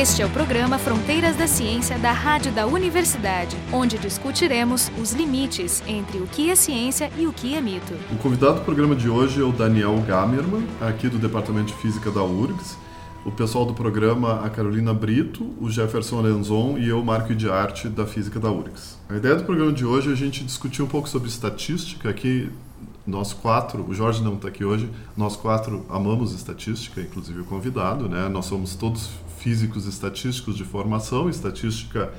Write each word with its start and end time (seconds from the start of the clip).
Este 0.00 0.22
é 0.22 0.24
o 0.26 0.30
programa 0.30 0.78
Fronteiras 0.78 1.36
da 1.36 1.46
Ciência 1.46 1.98
da 1.98 2.10
Rádio 2.10 2.50
da 2.52 2.66
Universidade, 2.66 3.54
onde 3.70 3.98
discutiremos 3.98 4.90
os 4.98 5.12
limites 5.12 5.82
entre 5.86 6.20
o 6.20 6.26
que 6.26 6.48
é 6.48 6.54
ciência 6.54 7.10
e 7.18 7.26
o 7.26 7.34
que 7.34 7.54
é 7.54 7.60
mito. 7.60 7.92
O 8.10 8.16
convidado 8.16 8.60
do 8.60 8.64
programa 8.64 8.96
de 8.96 9.10
hoje 9.10 9.42
é 9.42 9.44
o 9.44 9.52
Daniel 9.52 9.94
Gamerman, 10.08 10.66
aqui 10.80 11.06
do 11.06 11.18
Departamento 11.18 11.66
de 11.66 11.74
Física 11.74 12.10
da 12.10 12.24
URGS. 12.24 12.78
O 13.26 13.30
pessoal 13.30 13.66
do 13.66 13.74
programa, 13.74 14.40
a 14.42 14.48
Carolina 14.48 14.94
Brito, 14.94 15.54
o 15.60 15.68
Jefferson 15.68 16.20
Alenzon 16.20 16.78
e 16.78 16.88
eu, 16.88 17.04
Marco 17.04 17.34
de 17.34 17.50
Arte, 17.50 17.86
da 17.86 18.06
Física 18.06 18.40
da 18.40 18.50
URGS. 18.50 18.96
A 19.06 19.16
ideia 19.18 19.36
do 19.36 19.44
programa 19.44 19.70
de 19.70 19.84
hoje 19.84 20.08
é 20.08 20.12
a 20.14 20.16
gente 20.16 20.42
discutir 20.42 20.80
um 20.80 20.88
pouco 20.88 21.10
sobre 21.10 21.28
estatística. 21.28 22.08
Aqui, 22.08 22.50
nós 23.06 23.34
quatro, 23.34 23.84
o 23.86 23.92
Jorge 23.92 24.22
não 24.22 24.36
está 24.36 24.48
aqui 24.48 24.64
hoje, 24.64 24.88
nós 25.14 25.36
quatro 25.36 25.84
amamos 25.90 26.32
estatística, 26.32 27.02
inclusive 27.02 27.40
o 27.40 27.44
convidado, 27.44 28.08
né? 28.08 28.30
Nós 28.30 28.46
somos 28.46 28.74
todos 28.74 29.10
físicos 29.40 29.86
estatísticos 29.86 30.56
de 30.56 30.64
formação. 30.64 31.28
Estatística 31.28 32.12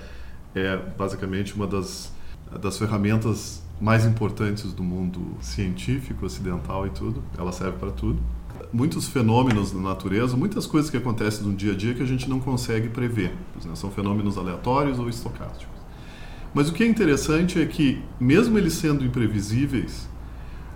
é 0.53 0.77
basicamente 0.97 1.55
uma 1.55 1.67
das, 1.67 2.11
das 2.61 2.77
ferramentas 2.77 3.61
mais 3.79 4.05
importantes 4.05 4.73
do 4.73 4.83
mundo 4.83 5.37
científico, 5.39 6.25
ocidental 6.25 6.85
e 6.85 6.89
tudo. 6.89 7.23
Ela 7.37 7.51
serve 7.51 7.77
para 7.77 7.91
tudo 7.91 8.21
muitos 8.71 9.07
fenômenos 9.07 9.71
da 9.71 9.79
natureza, 9.79 10.37
muitas 10.37 10.65
coisas 10.65 10.89
que 10.89 10.97
acontecem 10.97 11.45
no 11.45 11.53
dia 11.53 11.73
a 11.73 11.75
dia 11.75 11.93
que 11.93 12.03
a 12.03 12.05
gente 12.05 12.29
não 12.29 12.39
consegue 12.39 12.89
prever. 12.89 13.33
Né? 13.63 13.75
São 13.75 13.91
fenômenos 13.91 14.37
aleatórios 14.37 14.99
ou 14.99 15.09
estocásticos. 15.09 15.81
Mas 16.53 16.69
o 16.69 16.73
que 16.73 16.83
é 16.83 16.87
interessante 16.87 17.61
é 17.61 17.65
que, 17.65 18.01
mesmo 18.19 18.57
eles 18.57 18.73
sendo 18.73 19.05
imprevisíveis, 19.05 20.09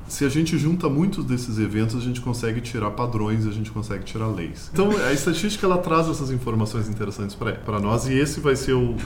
se 0.08 0.24
a 0.24 0.30
gente 0.30 0.58
junta 0.58 0.88
muitos 0.90 1.26
desses 1.26 1.58
eventos, 1.58 1.96
a 1.96 2.00
gente 2.00 2.22
consegue 2.22 2.62
tirar 2.62 2.92
padrões, 2.92 3.48
a 3.48 3.52
gente 3.52 3.72
consegue 3.72 4.04
tirar 4.04 4.28
leis. 4.28 4.70
Então, 4.72 4.92
a 4.98 5.14
estatística 5.14 5.66
ela 5.66 5.78
traz 5.78 6.08
essas 6.08 6.32
informações 6.32 6.88
interessantes 6.88 7.36
para 7.36 7.80
nós 7.80 8.08
e 8.08 8.14
esse 8.14 8.40
vai 8.40 8.56
ser 8.56 8.74
o, 8.74 8.92
o, 8.92 8.98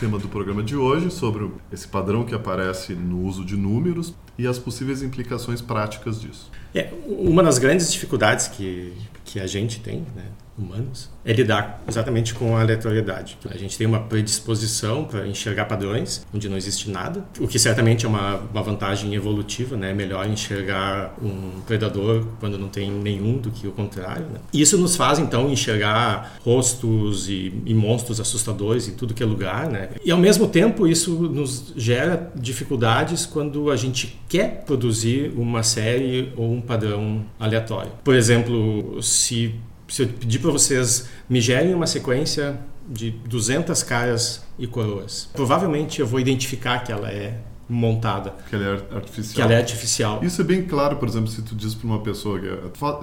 tema 0.00 0.18
do 0.18 0.28
programa 0.28 0.62
de 0.62 0.76
hoje, 0.76 1.10
sobre 1.10 1.50
esse 1.72 1.86
padrão 1.86 2.24
que 2.24 2.34
aparece 2.34 2.94
no 2.94 3.22
uso 3.22 3.44
de 3.44 3.56
números 3.56 4.14
e 4.36 4.46
as 4.46 4.58
possíveis 4.58 5.02
implicações 5.02 5.60
práticas 5.60 6.20
disso. 6.20 6.50
É, 6.74 6.92
uma 7.06 7.42
das 7.42 7.58
grandes 7.58 7.92
dificuldades 7.92 8.48
que, 8.48 8.92
que 9.24 9.40
a 9.40 9.46
gente 9.46 9.80
tem, 9.80 10.04
né, 10.14 10.26
humanos, 10.58 11.10
é 11.24 11.32
lidar 11.32 11.82
exatamente 11.86 12.34
com 12.34 12.56
a 12.56 12.60
aleatoriedade. 12.60 13.38
A 13.50 13.56
gente 13.56 13.76
tem 13.76 13.86
uma 13.86 14.00
predisposição 14.00 15.04
para 15.04 15.26
enxergar 15.26 15.66
padrões 15.66 16.26
onde 16.34 16.48
não 16.48 16.56
existe 16.56 16.90
nada, 16.90 17.24
o 17.38 17.46
que 17.46 17.58
certamente 17.58 18.06
é 18.06 18.08
uma, 18.08 18.36
uma 18.36 18.62
vantagem 18.62 19.14
evolutiva, 19.14 19.76
né? 19.76 19.90
É 19.90 19.94
melhor 19.94 20.26
enxergar 20.26 21.14
um 21.22 21.60
predador 21.66 22.26
quando 22.40 22.58
não 22.58 22.68
tem 22.68 22.90
nenhum 22.90 23.38
do 23.38 23.50
que 23.50 23.66
o 23.66 23.72
contrário. 23.72 24.26
Né? 24.26 24.40
Isso 24.52 24.78
nos 24.78 24.96
faz 24.96 25.18
então 25.18 25.50
enxergar 25.50 26.38
rostos 26.44 27.28
e, 27.28 27.52
e 27.64 27.74
monstros 27.74 28.20
assustadores 28.20 28.88
em 28.88 28.92
tudo 28.92 29.14
que 29.14 29.22
é 29.22 29.26
lugar, 29.26 29.68
né? 29.68 29.90
E 30.04 30.10
ao 30.10 30.18
mesmo 30.18 30.48
tempo 30.48 30.86
isso 30.86 31.12
nos 31.12 31.72
gera 31.76 32.30
dificuldades 32.34 33.26
quando 33.26 33.70
a 33.70 33.76
gente 33.76 34.18
quer 34.28 34.64
produzir 34.64 35.32
uma 35.36 35.62
série 35.62 36.32
ou 36.36 36.52
um 36.52 36.60
padrão 36.60 37.24
aleatório. 37.38 37.90
Por 38.02 38.14
exemplo, 38.14 39.02
se 39.02 39.54
se 39.88 40.02
eu 40.02 40.08
pedir 40.08 40.38
para 40.38 40.50
vocês 40.50 41.08
me 41.28 41.40
gerem 41.40 41.74
uma 41.74 41.86
sequência 41.86 42.58
de 42.88 43.10
200 43.10 43.82
caras 43.82 44.42
e 44.58 44.66
coroas, 44.66 45.28
provavelmente 45.32 46.00
eu 46.00 46.06
vou 46.06 46.20
identificar 46.20 46.80
que 46.80 46.92
ela 46.92 47.10
é 47.10 47.38
montada. 47.68 48.34
Que 48.48 48.56
ela 48.56 48.64
é 48.64 48.96
artificial. 48.96 49.34
Que 49.34 49.42
ela 49.42 49.52
é 49.52 49.56
artificial. 49.58 50.24
Isso 50.24 50.40
é 50.40 50.44
bem 50.44 50.62
claro, 50.62 50.96
por 50.96 51.08
exemplo, 51.08 51.28
se 51.28 51.42
tu 51.42 51.54
diz 51.54 51.74
para 51.74 51.86
uma 51.86 52.00
pessoa, 52.00 52.40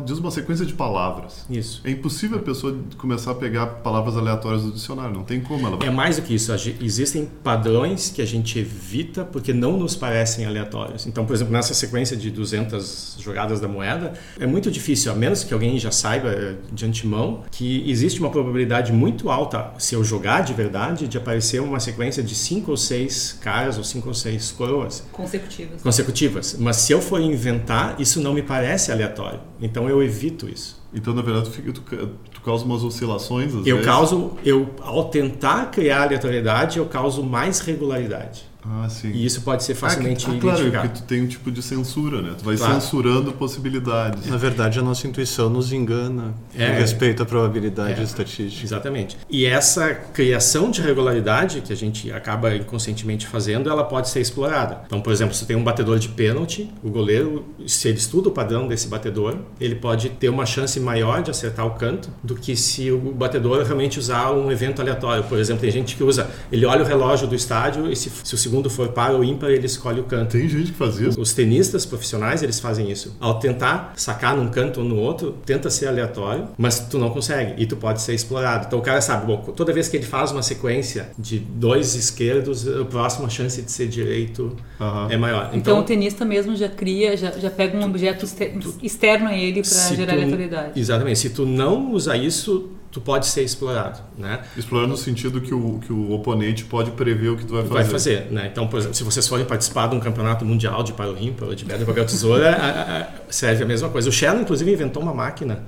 diz 0.03 0.17
uma 0.17 0.31
sequência 0.31 0.65
de 0.65 0.73
palavras. 0.73 1.45
Isso. 1.49 1.81
É 1.83 1.91
impossível 1.91 2.39
a 2.39 2.41
pessoa 2.41 2.77
começar 2.97 3.31
a 3.31 3.35
pegar 3.35 3.67
palavras 3.67 4.17
aleatórias 4.17 4.63
do 4.63 4.71
dicionário, 4.71 5.13
não 5.13 5.23
tem 5.23 5.41
como 5.41 5.67
ela. 5.67 5.85
É 5.85 5.89
mais 5.89 6.15
do 6.15 6.23
que 6.23 6.33
isso, 6.33 6.51
existem 6.81 7.29
padrões 7.43 8.09
que 8.09 8.21
a 8.21 8.25
gente 8.25 8.57
evita 8.57 9.23
porque 9.23 9.53
não 9.53 9.77
nos 9.77 9.95
parecem 9.95 10.45
aleatórios. 10.45 11.05
Então, 11.05 11.25
por 11.25 11.33
exemplo, 11.33 11.53
nessa 11.53 11.73
sequência 11.73 12.17
de 12.17 12.31
200 12.31 13.17
jogadas 13.19 13.59
da 13.59 13.67
moeda, 13.67 14.13
é 14.39 14.47
muito 14.47 14.71
difícil, 14.71 15.11
a 15.11 15.15
menos 15.15 15.43
que 15.43 15.53
alguém 15.53 15.77
já 15.77 15.91
saiba 15.91 16.29
eh, 16.29 16.55
de 16.71 16.85
antemão, 16.85 17.43
que 17.51 17.89
existe 17.89 18.19
uma 18.19 18.29
probabilidade 18.29 18.91
muito 18.91 19.29
alta, 19.29 19.73
se 19.77 19.93
eu 19.93 20.03
jogar 20.03 20.41
de 20.41 20.53
verdade, 20.53 21.07
de 21.07 21.17
aparecer 21.17 21.61
uma 21.61 21.79
sequência 21.79 22.23
de 22.23 22.33
5 22.33 22.71
ou 22.71 22.77
6 22.77 23.39
caras 23.41 23.77
ou 23.77 23.83
5 23.83 24.07
ou 24.07 24.13
6 24.13 24.54
coroas. 24.55 25.03
Consecutivas. 25.11 25.81
Consecutivas. 25.81 26.55
Mas 26.59 26.77
se 26.77 26.91
eu 26.91 27.01
for 27.01 27.19
inventar, 27.19 27.99
isso 27.99 28.19
não 28.19 28.33
me 28.33 28.41
parece 28.41 28.91
aleatório. 28.91 29.39
Então 29.61 29.87
eu 29.89 30.01
evito 30.01 30.49
isso. 30.49 30.83
Então, 30.93 31.13
na 31.13 31.21
verdade, 31.21 31.49
tu, 31.49 31.73
tu, 31.73 32.07
tu 32.33 32.41
causa 32.41 32.63
umas 32.63 32.81
oscilações, 32.81 33.53
às 33.53 33.67
Eu 33.67 33.75
vezes. 33.75 33.85
causo, 33.85 34.31
eu, 34.45 34.69
ao 34.81 35.09
tentar 35.09 35.69
criar 35.69 36.03
aleatoriedade, 36.03 36.79
eu 36.79 36.85
causo 36.85 37.21
mais 37.21 37.59
regularidade. 37.59 38.45
Ah, 38.67 38.89
sim. 38.89 39.09
E 39.11 39.25
isso 39.25 39.41
pode 39.41 39.63
ser 39.63 39.75
facilmente 39.75 40.25
ah, 40.25 40.29
que, 40.31 40.37
ah, 40.37 40.41
claro, 40.41 40.57
identificado. 40.59 40.89
porque 40.89 41.03
tu 41.03 41.07
tem 41.07 41.21
um 41.21 41.27
tipo 41.27 41.51
de 41.51 41.61
censura, 41.61 42.21
né? 42.21 42.33
Tu 42.37 42.43
vai 42.43 42.57
Claro. 42.57 42.73
censurando 42.73 43.31
possibilidades. 43.33 44.25
Na 44.27 44.37
verdade, 44.37 44.79
a 44.79 44.81
nossa 44.81 45.07
intuição 45.07 45.49
nos 45.49 45.71
engana 45.71 46.33
É. 46.57 46.71
com 46.71 46.79
respeito 46.79 47.21
à 47.23 47.25
probabilidade 47.25 47.99
É. 48.01 48.03
estatística. 48.03 48.65
Exatamente. 48.65 49.17
E 49.29 49.45
essa 49.45 49.93
criação 49.93 50.71
de 50.71 50.81
regularidade 50.81 51.61
que 51.61 51.71
a 51.71 51.75
gente 51.75 52.11
acaba 52.11 52.55
inconscientemente 52.55 53.27
fazendo, 53.27 53.69
ela 53.69 53.83
pode 53.83 54.09
ser 54.09 54.19
explorada. 54.21 54.81
Então, 54.85 54.99
por 55.01 55.13
exemplo, 55.13 55.35
se 55.35 55.45
tem 55.45 55.55
um 55.55 55.63
batedor 55.63 55.99
de 55.99 56.09
pênalti, 56.09 56.69
o 56.83 56.89
goleiro, 56.89 57.45
se 57.67 57.87
ele 57.87 57.97
estuda 57.97 58.29
o 58.29 58.31
padrão 58.31 58.67
desse 58.67 58.87
batedor, 58.87 59.37
ele 59.59 59.75
pode 59.75 60.09
ter 60.09 60.29
uma 60.29 60.45
chance 60.45 60.79
maior 60.79 61.21
de 61.21 61.29
acertar 61.29 61.65
o 61.65 61.71
canto 61.71 62.09
do 62.23 62.35
que 62.35 62.55
se 62.55 62.91
o 62.91 62.97
batedor 63.11 63.63
realmente 63.63 63.99
usar 63.99 64.31
um 64.31 64.51
evento 64.51 64.81
aleatório. 64.81 65.23
Por 65.23 65.37
exemplo, 65.37 65.61
tem 65.61 65.71
gente 65.71 65.95
que 65.95 66.03
usa, 66.03 66.29
ele 66.51 66.65
olha 66.65 66.81
o 66.83 66.85
relógio 66.85 67.27
do 67.27 67.35
estádio 67.35 67.91
e 67.91 67.95
se, 67.95 68.09
se 68.23 68.33
o 68.33 68.37
segundo 68.37 68.54
for 68.69 68.89
par 68.89 69.13
ou 69.13 69.23
ímpar, 69.23 69.49
ele 69.49 69.65
escolhe 69.65 69.99
o 69.99 70.03
canto. 70.03 70.31
Tem 70.31 70.47
gente 70.47 70.71
que 70.71 70.77
faz 70.77 70.99
isso. 70.99 71.19
Os 71.19 71.33
tenistas 71.33 71.85
profissionais, 71.85 72.41
eles 72.43 72.59
fazem 72.59 72.89
isso. 72.91 73.15
Ao 73.19 73.39
tentar 73.39 73.93
sacar 73.95 74.35
num 74.35 74.47
canto 74.49 74.79
ou 74.81 74.85
no 74.85 74.97
outro, 74.97 75.35
tenta 75.45 75.69
ser 75.69 75.87
aleatório, 75.87 76.47
mas 76.57 76.79
tu 76.79 76.97
não 76.97 77.09
consegue 77.09 77.61
e 77.61 77.65
tu 77.65 77.75
pode 77.75 78.01
ser 78.01 78.13
explorado. 78.13 78.65
Então 78.67 78.79
o 78.79 78.81
cara 78.81 79.01
sabe, 79.01 79.25
bom, 79.27 79.37
toda 79.55 79.71
vez 79.73 79.87
que 79.87 79.97
ele 79.97 80.05
faz 80.05 80.31
uma 80.31 80.41
sequência 80.43 81.09
de 81.17 81.39
dois 81.39 81.95
esquerdos, 81.95 82.67
a 82.67 82.85
próxima 82.85 83.29
chance 83.29 83.61
de 83.61 83.71
ser 83.71 83.87
direito 83.87 84.55
Aham. 84.79 85.07
é 85.11 85.17
maior. 85.17 85.45
Então, 85.53 85.59
Então, 85.75 85.79
o 85.79 85.83
tenista 85.83 86.23
mesmo 86.23 86.55
já 86.55 86.69
cria, 86.69 87.17
já, 87.17 87.31
já 87.31 87.49
pega 87.49 87.77
um 87.77 87.83
objeto 87.85 88.25
exter- 88.25 88.53
externo 88.81 89.27
a 89.27 89.33
ele 89.35 89.61
para 89.61 89.95
gerar 89.95 90.13
tu- 90.13 90.19
aleatoriedade. 90.19 90.79
Exatamente. 90.79 91.19
Se 91.19 91.29
tu 91.29 91.45
não 91.45 91.91
usar 91.93 92.17
isso, 92.17 92.69
tu 92.95 93.01
pode 93.01 93.25
ser 93.25 93.43
explorado, 93.43 93.99
né? 94.17 94.39
Explorar 94.55 94.87
no 94.87 94.95
sentido 94.95 95.41
que 95.41 95.53
o, 95.53 95.79
que 95.85 95.91
o 95.91 96.13
oponente 96.13 96.63
pode 96.63 96.91
prever 96.91 97.27
o 97.27 97.35
que 97.35 97.43
tu 97.43 97.51
vai 97.51 97.63
fazer. 97.63 97.73
Vai 97.73 97.83
fazer, 97.85 98.27
né? 98.31 98.47
Então, 98.49 98.67
por 98.69 98.77
exemplo, 98.79 98.95
se 98.95 99.03
vocês 99.03 99.27
forem 99.27 99.43
participar 99.45 99.87
de 99.87 99.95
um 99.95 99.99
campeonato 99.99 100.45
mundial 100.45 100.81
de 100.81 100.93
paro 100.93 101.17
ímpar 101.19 101.49
ou 101.49 101.53
de 101.55 101.65
pedra 101.65 101.85
papel 101.85 102.05
tesoura, 102.05 102.51
a- 102.55 103.01
a- 103.01 103.07
serve 103.29 103.63
a 103.63 103.67
mesma 103.67 103.89
coisa. 103.89 104.07
O 104.07 104.13
Shannon, 104.13 104.43
inclusive, 104.43 104.71
inventou 104.71 105.03
uma 105.03 105.13
máquina 105.13 105.65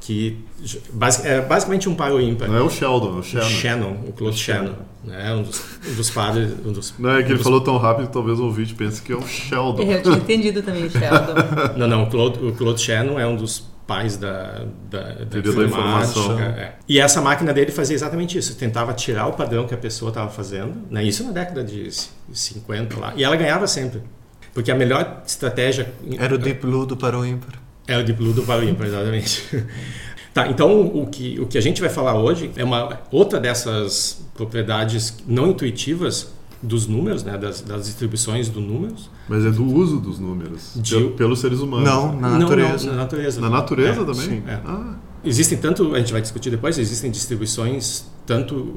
que 0.00 0.38
é 1.24 1.42
basicamente 1.42 1.86
um 1.86 1.94
paro 1.94 2.18
ímpar. 2.18 2.48
Não 2.48 2.56
é 2.56 2.62
o 2.62 2.70
Sheldon, 2.70 3.08
é 3.08 3.12
o 3.12 3.18
O 3.18 3.22
Shannon. 3.22 3.44
Shannon, 3.50 3.90
o 4.08 4.12
Claude 4.12 4.38
Shannon, 4.38 4.72
né? 5.04 5.34
Um 5.34 5.42
dos, 5.42 5.62
um 5.86 5.94
dos 5.94 6.08
padres, 6.10 6.50
um 6.64 6.72
dos, 6.72 6.94
Não, 6.98 7.10
é 7.10 7.16
que 7.18 7.24
um 7.24 7.26
ele 7.26 7.34
dos- 7.34 7.42
falou 7.44 7.60
tão 7.60 7.76
rápido 7.76 8.06
que 8.06 8.12
talvez 8.14 8.38
o 8.40 8.44
ouvinte 8.44 8.72
pense 8.74 9.02
que 9.02 9.12
é 9.12 9.16
o 9.16 9.20
Sheldon. 9.26 9.82
Eu 9.82 10.02
tinha 10.02 10.16
entendido 10.16 10.62
também, 10.62 10.88
Sheldon. 10.88 11.34
Não, 11.76 11.86
não, 11.86 12.04
o 12.04 12.06
Claude, 12.10 12.42
o 12.42 12.52
Claude 12.54 12.80
Shannon 12.80 13.20
é 13.20 13.26
um 13.26 13.36
dos 13.36 13.68
pais 13.90 14.16
da, 14.16 14.66
da, 14.88 15.00
da 15.24 15.38
é. 16.56 16.74
E 16.88 17.00
essa 17.00 17.20
máquina 17.20 17.52
dele 17.52 17.72
fazia 17.72 17.96
exatamente 17.96 18.38
isso, 18.38 18.54
tentava 18.54 18.92
tirar 18.92 19.26
o 19.26 19.32
padrão 19.32 19.66
que 19.66 19.74
a 19.74 19.76
pessoa 19.76 20.10
estava 20.10 20.30
fazendo, 20.30 20.86
né? 20.88 21.02
isso 21.02 21.24
na 21.24 21.32
década 21.32 21.64
de 21.64 21.90
50 22.32 23.00
lá, 23.00 23.12
e 23.16 23.24
ela 23.24 23.34
ganhava 23.34 23.66
sempre. 23.66 24.00
Porque 24.54 24.70
a 24.70 24.76
melhor 24.76 25.24
estratégia... 25.26 25.92
Era 26.16 26.36
o 26.36 26.38
Deep 26.38 26.60
Blue 26.64 26.86
do 26.86 26.96
Paro 26.96 27.26
Ímpar. 27.26 27.54
É 27.88 27.98
o 27.98 28.04
Deep 28.04 28.16
Blue 28.16 28.32
do 28.32 28.44
Paro 28.44 28.62
Ímpar, 28.62 28.86
exatamente. 28.86 29.44
Tá, 30.32 30.46
então 30.46 30.86
o 30.86 31.08
que, 31.08 31.40
o 31.40 31.46
que 31.48 31.58
a 31.58 31.60
gente 31.60 31.80
vai 31.80 31.90
falar 31.90 32.14
hoje 32.14 32.52
é 32.54 32.62
uma 32.62 33.00
outra 33.10 33.40
dessas 33.40 34.24
propriedades 34.32 35.16
não 35.26 35.48
intuitivas 35.48 36.32
dos 36.62 36.86
números, 36.86 37.24
né, 37.24 37.38
das, 37.38 37.60
das 37.62 37.86
distribuições 37.86 38.48
dos 38.48 38.62
números. 38.62 39.10
Mas 39.28 39.44
é 39.44 39.50
do 39.50 39.64
uso 39.64 39.98
dos 39.98 40.18
números. 40.18 40.72
De- 40.76 40.94
Pelo- 40.94 41.10
pelos 41.12 41.38
seres 41.40 41.60
humanos. 41.60 41.88
Não, 41.88 42.12
né? 42.12 42.20
na 42.20 42.28
Não, 42.30 42.38
natureza. 42.40 42.86
não, 42.86 42.92
na 42.94 43.00
natureza. 43.02 43.40
Na 43.40 43.50
natureza 43.50 44.00
É, 44.02 44.04
também? 44.04 44.14
sim. 44.28 44.42
É. 44.46 44.60
Ah, 44.64 44.94
Existem 45.22 45.58
tanto, 45.58 45.94
a 45.94 45.98
gente 45.98 46.12
vai 46.12 46.22
discutir 46.22 46.48
depois, 46.48 46.78
existem 46.78 47.10
distribuições 47.10 48.06
tanto 48.24 48.74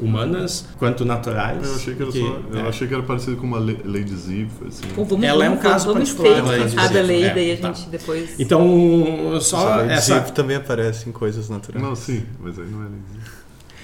humanas 0.00 0.64
quanto 0.78 1.04
naturais. 1.04 1.66
eu 1.68 1.74
achei 1.74 1.94
que 1.94 2.02
era 2.02 2.10
que, 2.12 2.18
só. 2.18 2.40
Eu 2.50 2.60
é, 2.60 2.68
achei 2.68 2.88
que 2.88 2.94
era 2.94 3.02
parecido 3.02 3.36
com 3.36 3.46
uma 3.46 3.58
le- 3.58 3.80
lei 3.84 4.02
de 4.02 4.16
Zipf, 4.16 4.52
assim. 4.66 4.86
Pô, 4.94 5.04
vamos, 5.04 5.22
Ela 5.26 5.44
é 5.44 5.48
um 5.50 5.56
vamos, 5.56 5.62
caso 5.70 5.86
vamos 5.92 6.10
particular, 6.14 6.58
cada 6.74 6.88
dizer, 6.88 7.02
lei, 7.02 7.24
é, 7.24 7.34
daí 7.34 7.52
a 7.52 7.56
tá. 7.58 7.72
gente 7.74 7.90
depois... 7.90 8.40
Então, 8.40 9.38
só 9.42 9.80
essa, 9.80 10.14
Zip 10.20 10.32
também 10.32 10.56
aparece 10.56 11.08
em 11.08 11.12
coisas 11.12 11.50
naturais. 11.50 11.82
Não, 11.86 11.94
sim, 11.94 12.22
mas 12.40 12.58
aí 12.58 12.66
não 12.70 12.80
é 12.84 12.88
lei 12.88 12.98
de 13.06 13.12
Zipf. 13.18 13.41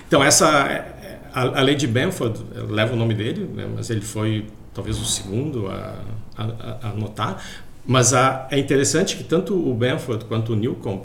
Então 0.09 0.25
essa 0.25 0.85
a, 1.33 1.61
a 1.61 1.63
lei 1.63 1.77
de 1.77 1.87
Benford 1.87 2.41
leva 2.69 2.95
o 2.95 2.97
nome 2.97 3.15
dele, 3.15 3.49
né, 3.55 3.69
mas 3.73 3.91
ele 3.91 4.01
foi 4.01 4.47
talvez 4.75 4.99
o 4.99 5.05
segundo 5.05 5.69
a, 5.69 5.95
a, 6.37 6.79
a 6.83 6.91
anotar. 6.91 7.43
Mas 7.87 8.13
a, 8.13 8.49
é 8.51 8.59
interessante 8.59 9.17
que 9.17 9.25
tanto 9.25 9.55
o 9.55 9.73
Benford 9.75 10.25
quanto 10.25 10.53
o 10.53 10.57
Newcomb 10.57 11.03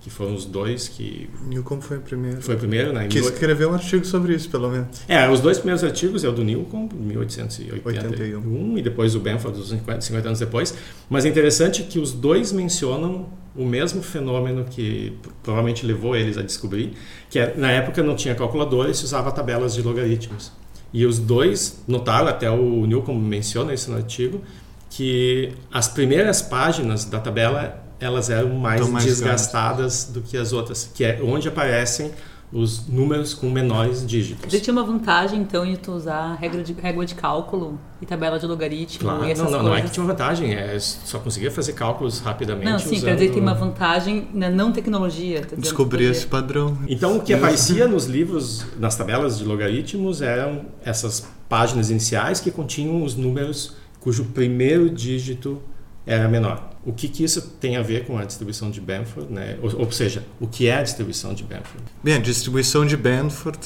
que 0.00 0.08
foram 0.08 0.34
os 0.34 0.46
dois 0.46 0.88
que 0.88 1.28
Newcomb 1.46 1.82
foi 1.82 1.98
o 1.98 2.00
primeiro. 2.00 2.40
foi 2.40 2.54
o 2.54 2.58
primeiro, 2.58 2.92
né? 2.92 3.04
em 3.04 3.08
Que 3.08 3.18
escreveu 3.18 3.70
um 3.70 3.74
artigo 3.74 4.04
sobre 4.04 4.34
isso, 4.34 4.48
pelo 4.48 4.70
menos. 4.70 5.02
É, 5.06 5.28
os 5.28 5.40
dois 5.40 5.58
primeiros 5.58 5.84
artigos 5.84 6.24
é 6.24 6.28
o 6.28 6.32
do 6.32 6.42
Newcomb, 6.42 6.88
de 6.88 7.02
1881, 7.02 8.08
81. 8.08 8.78
e 8.78 8.82
depois 8.82 9.14
o 9.14 9.20
Benford, 9.20 9.58
uns 9.58 9.68
50, 9.68 10.00
50 10.00 10.28
anos 10.28 10.38
depois. 10.38 10.74
Mas 11.08 11.26
é 11.26 11.28
interessante 11.28 11.82
que 11.82 11.98
os 11.98 12.12
dois 12.12 12.50
mencionam 12.50 13.28
o 13.54 13.66
mesmo 13.66 14.02
fenômeno 14.02 14.64
que 14.64 15.18
provavelmente 15.42 15.84
levou 15.84 16.16
eles 16.16 16.38
a 16.38 16.42
descobrir, 16.42 16.94
que 17.28 17.38
é, 17.38 17.54
na 17.54 17.70
época 17.70 18.02
não 18.02 18.16
tinha 18.16 18.34
calculadora 18.34 18.90
e 18.90 18.94
se 18.94 19.04
usava 19.04 19.30
tabelas 19.30 19.74
de 19.74 19.82
logaritmos. 19.82 20.50
E 20.94 21.04
os 21.04 21.18
dois 21.18 21.82
notaram, 21.86 22.26
até 22.26 22.50
o 22.50 22.86
Newcomb 22.86 23.20
menciona 23.20 23.74
isso 23.74 23.90
no 23.90 23.98
artigo, 23.98 24.40
que 24.88 25.52
as 25.70 25.88
primeiras 25.88 26.40
páginas 26.40 27.04
da 27.04 27.20
tabela 27.20 27.89
elas 28.00 28.30
eram 28.30 28.54
mais, 28.54 28.88
mais 28.88 29.04
desgastadas 29.04 30.06
do 30.06 30.22
que 30.22 30.36
as 30.36 30.52
outras, 30.52 30.90
que 30.94 31.04
é 31.04 31.20
onde 31.22 31.46
aparecem 31.48 32.10
os 32.52 32.88
números 32.88 33.32
com 33.32 33.48
menores 33.48 34.04
dígitos. 34.04 34.50
Você 34.50 34.58
tinha 34.58 34.72
uma 34.72 34.82
vantagem, 34.82 35.40
então, 35.40 35.64
em 35.64 35.76
tu 35.76 35.92
usar 35.92 36.34
regra 36.34 36.64
de, 36.64 36.72
régua 36.72 37.06
de 37.06 37.14
cálculo 37.14 37.78
e 38.02 38.06
tabela 38.06 38.40
de 38.40 38.46
logaritmo 38.46 39.08
Claro, 39.08 39.24
e 39.24 39.30
essas 39.30 39.44
não, 39.44 39.52
não, 39.52 39.58
coisas? 39.58 39.70
não 39.70 39.76
é 39.76 39.82
que 39.82 39.90
tinha 39.90 40.02
uma 40.02 40.12
vantagem, 40.12 40.54
é 40.54 40.76
só 40.78 41.20
conseguia 41.20 41.50
fazer 41.50 41.74
cálculos 41.74 42.18
rapidamente. 42.18 42.68
Não, 42.68 42.78
sim, 42.78 42.96
usando... 42.96 43.04
quer 43.04 43.14
dizer 43.14 43.26
que 43.28 43.34
tem 43.34 43.42
uma 43.42 43.54
vantagem 43.54 44.28
na 44.34 44.50
não 44.50 44.72
tecnologia. 44.72 45.40
tá 45.40 45.44
dizendo 45.44 45.60
Descobri 45.60 46.04
que 46.04 46.10
esse 46.10 46.26
padrão. 46.26 46.76
Então, 46.88 47.18
o 47.18 47.20
que 47.20 47.32
aparecia 47.32 47.86
nos 47.86 48.06
livros, 48.06 48.66
nas 48.78 48.96
tabelas 48.96 49.38
de 49.38 49.44
logaritmos, 49.44 50.20
eram 50.20 50.62
essas 50.84 51.28
páginas 51.48 51.88
iniciais 51.88 52.40
que 52.40 52.50
continham 52.50 53.04
os 53.04 53.14
números 53.14 53.76
cujo 54.00 54.24
primeiro 54.24 54.90
dígito 54.90 55.62
era 56.04 56.26
menor. 56.26 56.69
O 56.84 56.92
que, 56.92 57.08
que 57.08 57.22
isso 57.22 57.42
tem 57.60 57.76
a 57.76 57.82
ver 57.82 58.06
com 58.06 58.16
a 58.16 58.24
distribuição 58.24 58.70
de 58.70 58.80
Benford? 58.80 59.32
Né? 59.32 59.58
Ou, 59.62 59.80
ou 59.80 59.92
seja, 59.92 60.24
o 60.40 60.46
que 60.46 60.66
é 60.66 60.76
a 60.76 60.82
distribuição 60.82 61.34
de 61.34 61.44
Benford? 61.44 61.84
Bem, 62.02 62.14
a 62.14 62.18
distribuição 62.18 62.86
de 62.86 62.96
Benford 62.96 63.58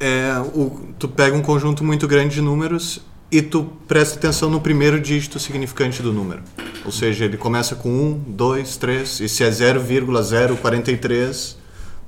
é 0.00 0.32
o, 0.54 0.94
tu 0.98 1.08
pega 1.08 1.36
um 1.36 1.42
conjunto 1.42 1.84
muito 1.84 2.08
grande 2.08 2.36
de 2.36 2.40
números 2.40 3.00
e 3.30 3.42
tu 3.42 3.64
presta 3.86 4.18
atenção 4.18 4.50
no 4.50 4.60
primeiro 4.60 5.00
dígito 5.00 5.38
significante 5.38 6.02
do 6.02 6.12
número. 6.12 6.42
Ou 6.84 6.92
seja, 6.92 7.24
ele 7.24 7.36
começa 7.36 7.74
com 7.74 7.88
1, 7.88 8.24
2, 8.28 8.76
3 8.76 9.20
e 9.20 9.28
se 9.28 9.44
é 9.44 9.50
0,043, 9.50 11.58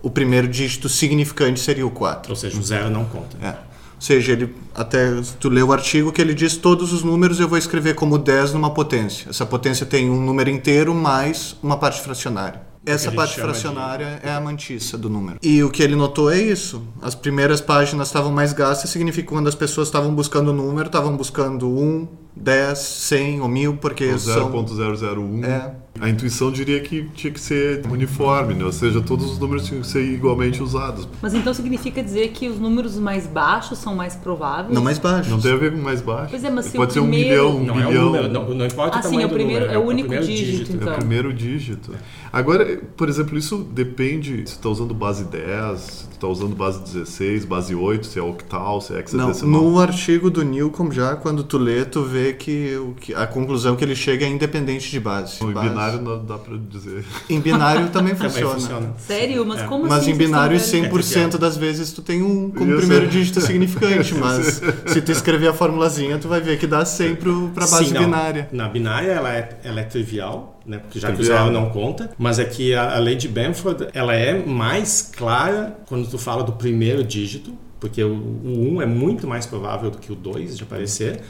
o 0.02 0.10
primeiro 0.10 0.48
dígito 0.48 0.88
significante 0.88 1.60
seria 1.60 1.86
o 1.86 1.90
4. 1.90 2.30
Ou 2.30 2.36
seja, 2.36 2.58
o 2.58 2.62
zero 2.62 2.90
não 2.90 3.04
conta. 3.04 3.36
É. 3.40 3.73
Ou 4.04 4.06
seja, 4.06 4.32
ele 4.32 4.54
até 4.74 5.08
tu 5.40 5.48
lê 5.48 5.62
o 5.62 5.72
artigo 5.72 6.12
que 6.12 6.20
ele 6.20 6.34
diz 6.34 6.58
todos 6.58 6.92
os 6.92 7.02
números 7.02 7.40
eu 7.40 7.48
vou 7.48 7.56
escrever 7.56 7.94
como 7.94 8.18
10 8.18 8.52
numa 8.52 8.68
potência. 8.68 9.30
Essa 9.30 9.46
potência 9.46 9.86
tem 9.86 10.10
um 10.10 10.20
número 10.22 10.50
inteiro 10.50 10.94
mais 10.94 11.56
uma 11.62 11.78
parte 11.78 12.02
fracionária. 12.02 12.60
Essa 12.84 13.10
parte 13.10 13.36
chama 13.36 13.50
de- 13.50 13.58
fracionária 13.58 14.20
é 14.22 14.30
a 14.30 14.38
mantiça 14.38 14.98
do 14.98 15.08
número. 15.08 15.38
E 15.42 15.64
o 15.64 15.70
que 15.70 15.82
ele 15.82 15.96
notou 15.96 16.30
é 16.30 16.38
isso. 16.38 16.82
As 17.00 17.14
primeiras 17.14 17.62
páginas 17.62 18.08
estavam 18.08 18.30
mais 18.30 18.52
gastas, 18.52 18.90
significa 18.90 19.26
que 19.26 19.32
quando 19.32 19.48
as 19.48 19.54
pessoas 19.54 19.88
estavam 19.88 20.14
buscando 20.14 20.48
o 20.48 20.52
número, 20.52 20.88
estavam 20.88 21.16
buscando 21.16 21.66
1, 21.66 22.06
10, 22.36 22.78
100 22.78 23.40
ou 23.40 23.48
1000, 23.48 23.76
porque 23.78 24.04
O 24.04 24.18
são... 24.18 24.52
0.001. 24.52 25.44
É. 25.46 25.83
A 26.00 26.08
intuição 26.10 26.50
diria 26.50 26.80
que 26.80 27.04
tinha 27.14 27.32
que 27.32 27.40
ser 27.40 27.82
uniforme, 27.88 28.52
né? 28.54 28.64
ou 28.64 28.72
seja, 28.72 29.00
todos 29.00 29.30
os 29.30 29.38
números 29.38 29.64
tinham 29.66 29.80
que 29.80 29.86
ser 29.86 30.02
igualmente 30.04 30.60
usados. 30.60 31.06
Mas 31.22 31.32
então 31.34 31.54
significa 31.54 32.02
dizer 32.02 32.28
que 32.32 32.48
os 32.48 32.58
números 32.58 32.98
mais 32.98 33.28
baixos 33.28 33.78
são 33.78 33.94
mais 33.94 34.16
prováveis? 34.16 34.74
Não 34.74 34.82
mais 34.82 34.98
baixos. 34.98 35.30
Não 35.30 35.40
tem 35.40 35.52
a 35.52 35.56
ver 35.56 35.70
com 35.72 35.78
mais 35.78 36.02
baixo. 36.02 36.30
Pois 36.30 36.42
é, 36.42 36.50
mas 36.50 36.66
se 36.66 36.72
Pode 36.76 36.90
o 36.90 36.94
ser 36.94 37.00
um 37.00 37.08
primeiro- 37.08 37.30
milhão, 37.30 37.56
um 37.58 37.64
Não 37.64 37.80
é 37.80 37.86
bilhão. 37.86 38.02
o 38.02 38.06
número, 38.06 38.28
não, 38.28 38.54
não 38.54 38.66
importa 38.66 38.96
Ah, 38.96 39.00
o 39.00 39.02
sim, 39.04 39.08
tamanho 39.10 39.22
é 39.22 39.26
o 39.26 39.28
do 39.28 39.34
primeiro- 39.34 39.60
número, 39.66 39.80
é 39.80 39.82
o 39.82 39.88
único 39.88 40.08
primeiro 40.08 40.26
dígito, 40.34 40.72
É 40.72 40.74
então. 40.74 40.92
o 40.92 40.96
primeiro 40.96 41.32
dígito. 41.32 41.92
Agora, 42.32 42.80
por 42.96 43.08
exemplo, 43.08 43.38
isso 43.38 43.58
depende 43.58 44.38
se 44.48 44.54
está 44.56 44.68
usando 44.68 44.92
base 44.92 45.22
10, 45.24 45.78
se 45.80 46.08
está 46.10 46.26
usando 46.26 46.56
base 46.56 46.80
16, 46.82 47.44
base 47.44 47.72
8, 47.74 48.06
se 48.08 48.18
é 48.18 48.22
octal, 48.22 48.80
se 48.80 48.92
é 48.92 48.96
Não, 48.96 49.00
hexadecimal. 49.02 49.62
no 49.62 49.78
artigo 49.78 50.28
do 50.28 50.42
Newcomb 50.44 50.92
já, 50.92 51.14
quando 51.14 51.44
tu 51.44 51.56
lê, 51.56 51.84
tu 51.84 52.02
vê 52.02 52.32
que, 52.32 52.74
o 52.76 52.94
a 53.14 53.26
conclusão 53.28 53.76
que 53.76 53.84
ele 53.84 53.94
chega 53.94 54.26
é 54.26 54.28
independente 54.28 54.90
de 54.90 54.98
base. 54.98 55.42
Em 55.44 55.52
Base- 55.52 55.83
binário 55.92 56.02
não 56.02 56.24
dá 56.24 56.38
para 56.38 56.56
dizer. 56.56 57.04
Em 57.28 57.40
binário 57.40 57.88
também 57.90 58.14
Também 58.14 58.30
funciona. 58.30 58.54
funciona. 58.54 58.94
Sério? 58.98 59.44
Mas 59.46 59.60
É. 59.60 59.66
como 59.66 59.84
Mas 59.84 59.92
assim? 60.00 60.10
em 60.10 60.14
vocês 60.14 60.18
binário, 60.28 60.56
estão 60.56 60.80
vendo? 60.82 60.92
100% 60.94 61.38
das 61.38 61.56
vezes 61.56 61.92
tu 61.92 62.02
tem 62.02 62.22
um 62.22 62.50
como 62.50 62.70
Isso. 62.70 62.78
primeiro 62.80 63.06
dígito 63.08 63.40
significante, 63.40 64.14
mas 64.18 64.60
se 64.86 65.02
tu 65.02 65.12
escrever 65.12 65.48
a 65.48 65.52
formulazinha, 65.52 66.18
tu 66.18 66.28
vai 66.28 66.40
ver 66.40 66.58
que 66.58 66.66
dá 66.66 66.84
100 66.84 67.16
pro, 67.16 67.48
pra 67.54 67.66
base 67.66 67.86
Sim, 67.86 67.94
binária. 67.98 68.48
Na 68.52 68.68
binária 68.68 69.12
ela 69.12 69.32
é, 69.34 69.58
ela 69.64 69.80
é 69.80 69.84
trivial, 69.84 70.60
né? 70.66 70.78
Porque 70.78 70.98
já 70.98 71.12
que 71.12 71.20
o 71.20 71.24
zero 71.24 71.50
não 71.50 71.70
conta, 71.70 72.10
mas 72.18 72.38
é 72.38 72.44
que 72.44 72.74
a, 72.74 72.96
a 72.96 72.98
lei 72.98 73.14
de 73.16 73.28
Benford 73.28 73.88
ela 73.92 74.14
é 74.14 74.44
mais 74.44 75.10
clara 75.14 75.76
quando 75.86 76.08
tu 76.08 76.18
fala 76.18 76.42
do 76.42 76.52
primeiro 76.52 77.02
dígito, 77.04 77.52
porque 77.80 78.02
o, 78.02 78.12
o 78.14 78.74
1 78.76 78.82
é 78.82 78.86
muito 78.86 79.26
mais 79.26 79.44
provável 79.46 79.90
do 79.90 79.98
que 79.98 80.10
o 80.10 80.14
2 80.14 80.56
de 80.56 80.62
aparecer. 80.62 81.20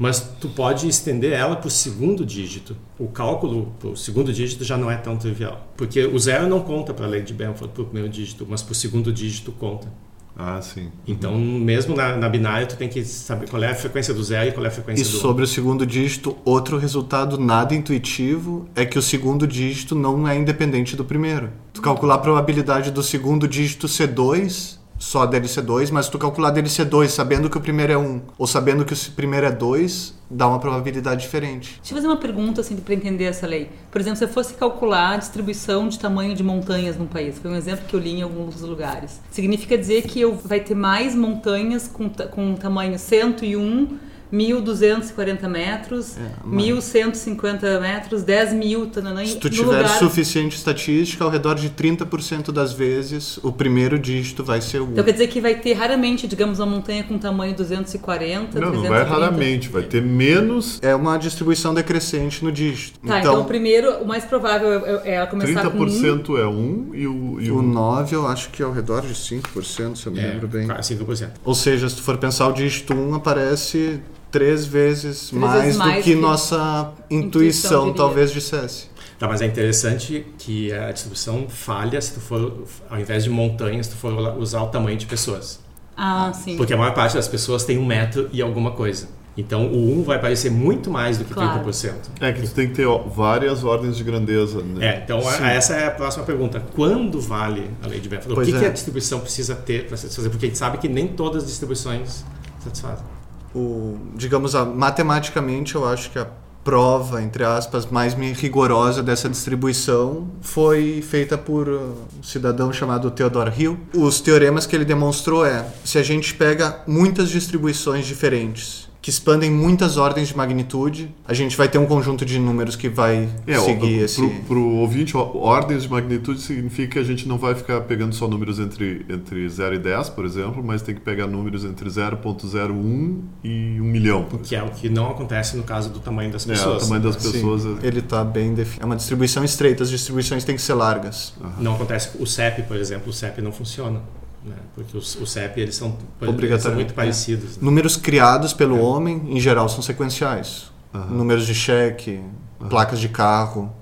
Mas 0.00 0.18
tu 0.40 0.48
pode 0.48 0.88
estender 0.88 1.34
ela 1.34 1.54
para 1.56 1.68
o 1.68 1.70
segundo 1.70 2.24
dígito. 2.24 2.74
O 2.98 3.08
cálculo 3.08 3.74
para 3.78 3.90
o 3.90 3.96
segundo 3.96 4.32
dígito 4.32 4.64
já 4.64 4.78
não 4.78 4.90
é 4.90 4.96
tão 4.96 5.14
trivial. 5.18 5.68
Porque 5.76 6.06
o 6.06 6.18
zero 6.18 6.48
não 6.48 6.60
conta 6.60 6.94
para 6.94 7.04
a 7.04 7.08
lei 7.08 7.20
de 7.20 7.34
Benford 7.34 7.74
para 7.74 7.82
o 7.82 7.84
primeiro 7.84 8.08
dígito, 8.08 8.46
mas 8.48 8.62
para 8.62 8.72
o 8.72 8.74
segundo 8.74 9.12
dígito 9.12 9.52
conta. 9.52 9.88
Ah, 10.34 10.58
sim. 10.62 10.90
Então, 11.06 11.36
mesmo 11.38 11.94
na, 11.94 12.16
na 12.16 12.26
binária, 12.30 12.66
tu 12.66 12.76
tem 12.76 12.88
que 12.88 13.04
saber 13.04 13.46
qual 13.46 13.62
é 13.62 13.68
a 13.72 13.74
frequência 13.74 14.14
do 14.14 14.24
zero 14.24 14.48
e 14.48 14.52
qual 14.52 14.64
é 14.64 14.68
a 14.68 14.72
frequência 14.72 15.02
E 15.02 15.04
do 15.04 15.18
um. 15.18 15.20
sobre 15.20 15.44
o 15.44 15.46
segundo 15.46 15.84
dígito, 15.84 16.34
outro 16.46 16.78
resultado 16.78 17.36
nada 17.38 17.74
intuitivo 17.74 18.66
é 18.74 18.86
que 18.86 18.98
o 18.98 19.02
segundo 19.02 19.46
dígito 19.46 19.94
não 19.94 20.26
é 20.26 20.34
independente 20.34 20.96
do 20.96 21.04
primeiro. 21.04 21.50
Tu 21.74 21.82
calcular 21.82 22.14
a 22.14 22.18
probabilidade 22.18 22.90
do 22.90 23.02
segundo 23.02 23.46
dígito 23.46 23.86
ser 23.86 24.06
2, 24.06 24.79
só 25.00 25.26
ser 25.48 25.62
2, 25.62 25.90
mas 25.90 26.10
tu 26.10 26.18
calcular 26.18 26.52
ser 26.68 26.84
2 26.84 27.10
sabendo 27.10 27.48
que 27.48 27.56
o 27.56 27.60
primeiro 27.60 27.92
é 27.92 27.96
1, 27.96 28.00
um, 28.02 28.20
ou 28.36 28.46
sabendo 28.46 28.84
que 28.84 28.92
o 28.92 28.96
primeiro 29.16 29.46
é 29.46 29.50
2, 29.50 30.14
dá 30.30 30.46
uma 30.46 30.60
probabilidade 30.60 31.22
diferente. 31.22 31.78
Deixa 31.80 31.94
eu 31.94 31.96
fazer 31.96 32.06
uma 32.06 32.18
pergunta 32.18 32.60
assim 32.60 32.76
para 32.76 32.94
entender 32.94 33.24
essa 33.24 33.46
lei. 33.46 33.70
Por 33.90 33.98
exemplo, 33.98 34.18
se 34.18 34.24
eu 34.24 34.28
fosse 34.28 34.52
calcular 34.52 35.14
a 35.14 35.16
distribuição 35.16 35.88
de 35.88 35.98
tamanho 35.98 36.34
de 36.34 36.42
montanhas 36.42 36.98
num 36.98 37.06
país, 37.06 37.38
foi 37.38 37.50
um 37.50 37.56
exemplo 37.56 37.86
que 37.88 37.96
eu 37.96 37.98
li 37.98 38.18
em 38.18 38.22
alguns 38.22 38.60
lugares. 38.60 39.22
Significa 39.30 39.76
dizer 39.78 40.02
que 40.02 40.20
eu 40.20 40.36
vai 40.36 40.60
ter 40.60 40.74
mais 40.74 41.14
montanhas 41.14 41.88
com, 41.88 42.10
com 42.10 42.54
tamanho 42.54 42.98
101, 42.98 43.98
1.240 44.32 45.48
metros, 45.48 46.16
É, 46.16 46.20
mas- 46.44 46.64
1.150 46.64 47.80
metros, 47.80 48.22
10 48.22 48.52
mil, 48.52 48.86
tananã, 48.86 49.24
Se 49.24 49.36
tu 49.36 49.48
tiver 49.50 49.64
lugar... 49.78 49.98
suficiente 49.98 50.56
estatística, 50.56 51.24
ao 51.24 51.30
redor 51.30 51.54
de 51.54 51.70
30% 51.70 52.52
das 52.52 52.72
vezes, 52.72 53.38
o 53.42 53.52
primeiro 53.52 53.98
dígito 53.98 54.42
vai 54.44 54.60
ser 54.60 54.80
o 54.80 54.86
1. 54.86 54.92
Então 54.92 55.04
quer 55.04 55.12
dizer 55.12 55.26
que 55.28 55.40
vai 55.40 55.54
ter 55.54 55.72
raramente, 55.74 56.26
digamos, 56.26 56.58
uma 56.58 56.66
montanha 56.66 57.04
com 57.04 57.18
tamanho 57.18 57.54
240, 57.54 58.58
Não, 58.60 58.72
não 58.72 58.82
330. 58.82 58.88
vai 58.88 59.04
raramente, 59.04 59.68
vai 59.68 59.82
ter 59.82 60.02
menos 60.02 60.78
É 60.82 60.94
uma 60.94 61.16
distribuição 61.18 61.74
decrescente 61.74 62.44
no 62.44 62.50
dígito. 62.50 62.98
Tá, 63.06 63.18
então, 63.20 63.40
o 63.40 63.44
primeiro, 63.44 63.98
o 64.02 64.06
mais 64.06 64.24
provável 64.24 64.72
é, 64.84 65.02
é 65.10 65.14
ela 65.14 65.26
começar 65.26 65.70
com 65.70 65.78
1. 65.78 65.86
30% 65.86 66.38
é 66.38 66.46
1 66.46 66.90
e 66.94 67.06
o, 67.06 67.40
e 67.40 67.50
o 67.50 67.60
o 67.60 67.62
9 67.62 68.16
eu 68.16 68.26
acho 68.26 68.48
que 68.50 68.62
é 68.62 68.64
ao 68.64 68.72
redor 68.72 69.02
de 69.02 69.12
5%, 69.14 69.96
se 69.96 70.06
eu 70.06 70.12
me 70.12 70.18
É, 70.20 70.28
lembro 70.28 70.48
bem. 70.48 70.66
quase 70.66 70.94
5%. 70.96 71.28
Ou 71.44 71.54
seja, 71.54 71.88
se 71.88 71.96
tu 71.96 72.02
for 72.02 72.16
pensar 72.16 72.48
o 72.48 72.52
dígito 72.52 72.94
1 72.94 73.14
aparece 73.14 74.00
três 74.30 74.66
vezes, 74.66 75.28
Três 75.28 75.40
mais, 75.42 75.62
vezes 75.62 75.76
mais 75.78 75.96
do 75.96 76.02
que, 76.02 76.10
que 76.14 76.16
nossa 76.16 76.92
intuição 77.10 77.88
intuição 77.88 77.92
talvez 77.94 78.32
dissesse. 78.32 78.88
Tá, 79.18 79.28
mas 79.28 79.42
é 79.42 79.46
interessante 79.46 80.24
que 80.38 80.72
a 80.72 80.90
distribuição 80.92 81.46
falha 81.48 82.00
se 82.00 82.14
tu 82.14 82.20
for, 82.20 82.64
ao 82.88 82.98
invés 82.98 83.22
de 83.24 83.28
montanhas, 83.30 83.86
tu 83.86 83.96
for 83.96 84.12
usar 84.38 84.62
o 84.62 84.68
tamanho 84.68 84.96
de 84.96 85.04
pessoas. 85.06 85.60
Ah, 85.96 86.32
sim. 86.32 86.56
Porque 86.56 86.72
a 86.72 86.76
maior 86.76 86.94
parte 86.94 87.14
das 87.14 87.28
pessoas 87.28 87.64
tem 87.64 87.76
um 87.76 87.84
metro 87.84 88.30
e 88.32 88.40
alguma 88.40 88.70
coisa. 88.70 89.08
Então 89.36 89.66
o 89.66 90.00
1 90.00 90.02
vai 90.04 90.16
aparecer 90.16 90.50
muito 90.50 90.90
mais 90.90 91.18
do 91.18 91.24
que 91.24 91.34
Claro. 91.34 91.60
30%. 91.64 91.92
É 92.20 92.32
que 92.32 92.42
tu 92.42 92.54
tem 92.54 92.68
que 92.68 92.74
ter 92.74 92.86
ó, 92.86 92.98
várias 92.98 93.62
ordens 93.62 93.96
de 93.96 94.02
grandeza. 94.04 94.62
Né? 94.62 94.86
É, 94.86 95.02
então 95.04 95.20
a- 95.28 95.50
essa 95.52 95.74
é 95.74 95.86
a 95.86 95.90
próxima 95.90 96.24
pergunta. 96.24 96.62
Quando 96.74 97.20
vale 97.20 97.70
a 97.82 97.86
lei 97.86 98.00
de 98.00 98.08
Benford? 98.08 98.40
O 98.40 98.44
que, 98.44 98.52
que 98.58 98.64
é. 98.64 98.68
a 98.68 98.72
distribuição 98.72 99.20
precisa 99.20 99.54
ter 99.54 99.86
para 99.86 99.96
satisfazer? 99.98 100.30
Porque 100.30 100.46
a 100.46 100.48
gente 100.48 100.58
sabe 100.58 100.78
que 100.78 100.88
nem 100.88 101.06
todas 101.08 101.42
as 101.44 101.48
distribuições 101.50 102.24
satisfazem. 102.64 103.04
O, 103.54 103.98
digamos, 104.14 104.54
a, 104.54 104.64
matematicamente 104.64 105.74
eu 105.74 105.86
acho 105.86 106.10
que 106.10 106.18
a 106.18 106.26
prova, 106.62 107.22
entre 107.22 107.42
aspas, 107.42 107.86
mais 107.86 108.14
rigorosa 108.14 109.02
dessa 109.02 109.28
distribuição 109.28 110.28
foi 110.42 111.02
feita 111.02 111.38
por 111.38 111.68
uh, 111.68 111.94
um 112.18 112.22
cidadão 112.22 112.72
chamado 112.72 113.10
Theodore 113.10 113.52
Hill. 113.56 113.78
Os 113.94 114.20
teoremas 114.20 114.66
que 114.66 114.76
ele 114.76 114.84
demonstrou 114.84 115.44
é, 115.44 115.66
se 115.84 115.98
a 115.98 116.02
gente 116.02 116.34
pega 116.34 116.82
muitas 116.86 117.30
distribuições 117.30 118.06
diferentes 118.06 118.89
que 119.02 119.08
expandem 119.08 119.50
muitas 119.50 119.96
ordens 119.96 120.28
de 120.28 120.36
magnitude, 120.36 121.10
a 121.26 121.32
gente 121.32 121.56
vai 121.56 121.68
ter 121.68 121.78
um 121.78 121.86
conjunto 121.86 122.22
de 122.24 122.38
números 122.38 122.76
que 122.76 122.86
vai 122.88 123.28
É, 123.46 123.58
seguir 123.58 124.00
o, 124.00 124.04
esse. 124.04 124.16
pro, 124.16 124.30
pro 124.46 124.62
ouvinte, 124.76 125.16
ordens 125.16 125.84
de 125.84 125.88
magnitude 125.90 126.38
significa 126.40 126.92
que 126.92 126.98
a 126.98 127.02
gente 127.02 127.26
não 127.26 127.38
vai 127.38 127.54
ficar 127.54 127.80
pegando 127.82 128.14
só 128.14 128.28
números 128.28 128.58
entre, 128.58 129.06
entre 129.08 129.48
0 129.48 129.76
e 129.76 129.78
10, 129.78 130.10
por 130.10 130.26
exemplo, 130.26 130.62
mas 130.62 130.82
tem 130.82 130.94
que 130.94 131.00
pegar 131.00 131.26
números 131.26 131.64
entre 131.64 131.88
0.01 131.88 133.20
e 133.42 133.80
1 133.80 133.84
milhão. 133.84 134.24
Que 134.42 134.54
é 134.54 134.62
o 134.62 134.70
que 134.70 134.88
não 134.88 135.10
acontece 135.10 135.56
no 135.56 135.62
caso 135.62 135.88
do 135.90 135.98
tamanho 136.00 136.30
das 136.30 136.42
É, 136.46 136.52
o 136.52 136.54
pessoas. 136.54 136.82
tamanho 136.82 137.02
das 137.02 137.16
Sim, 137.16 137.32
pessoas. 137.32 137.64
é- 137.82 137.86
ele 137.86 138.00
está 138.00 138.24
bem 138.24 138.52
definido. 138.54 138.82
É 138.82 138.86
uma 138.86 138.96
distribuição 138.96 139.42
estreita, 139.44 139.82
as 139.82 139.90
distribuições 139.90 140.44
têm 140.44 140.54
que 140.56 140.62
ser 140.62 140.74
largas. 140.74 141.32
Não 141.58 141.74
acontece 141.74 142.10
o 142.18 142.26
CEP, 142.26 142.62
por 142.64 142.76
exemplo, 142.76 143.10
o 143.10 143.12
CEP 143.12 143.40
não 143.40 143.52
funciona. 143.52 144.00
Né? 144.44 144.56
Porque 144.74 144.96
os, 144.96 145.16
o 145.16 145.26
CEP 145.26 145.60
eles 145.60 145.76
são, 145.76 145.96
eles 146.20 146.62
são 146.62 146.74
muito 146.74 146.92
é. 146.92 146.94
parecidos. 146.94 147.56
né? 147.56 147.62
Números 147.62 147.96
criados 147.96 148.52
pelo 148.52 148.80
homem, 148.80 149.22
em 149.28 149.40
geral, 149.40 149.68
são 149.68 149.82
sequenciais. 149.82 150.70
Aham. 150.94 151.14
Números 151.14 151.46
de 151.46 151.54
cheque, 151.54 152.20
placas 152.68 152.98
de 152.98 153.08
carro. 153.08 153.72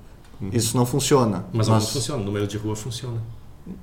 Isso 0.52 0.76
não 0.76 0.86
funciona. 0.86 1.46
Mas 1.52 1.68
alguns 1.68 1.90
funcionam, 1.90 2.22
o 2.22 2.26
número 2.26 2.46
de 2.46 2.56
rua 2.56 2.76
funciona. 2.76 3.20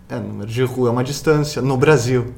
É, 0.09 0.17
número 0.17 0.49
de 0.49 0.63
rua 0.63 0.89
é 0.89 0.91
uma 0.91 1.03
distância. 1.03 1.61
No 1.61 1.77
Brasil. 1.77 2.33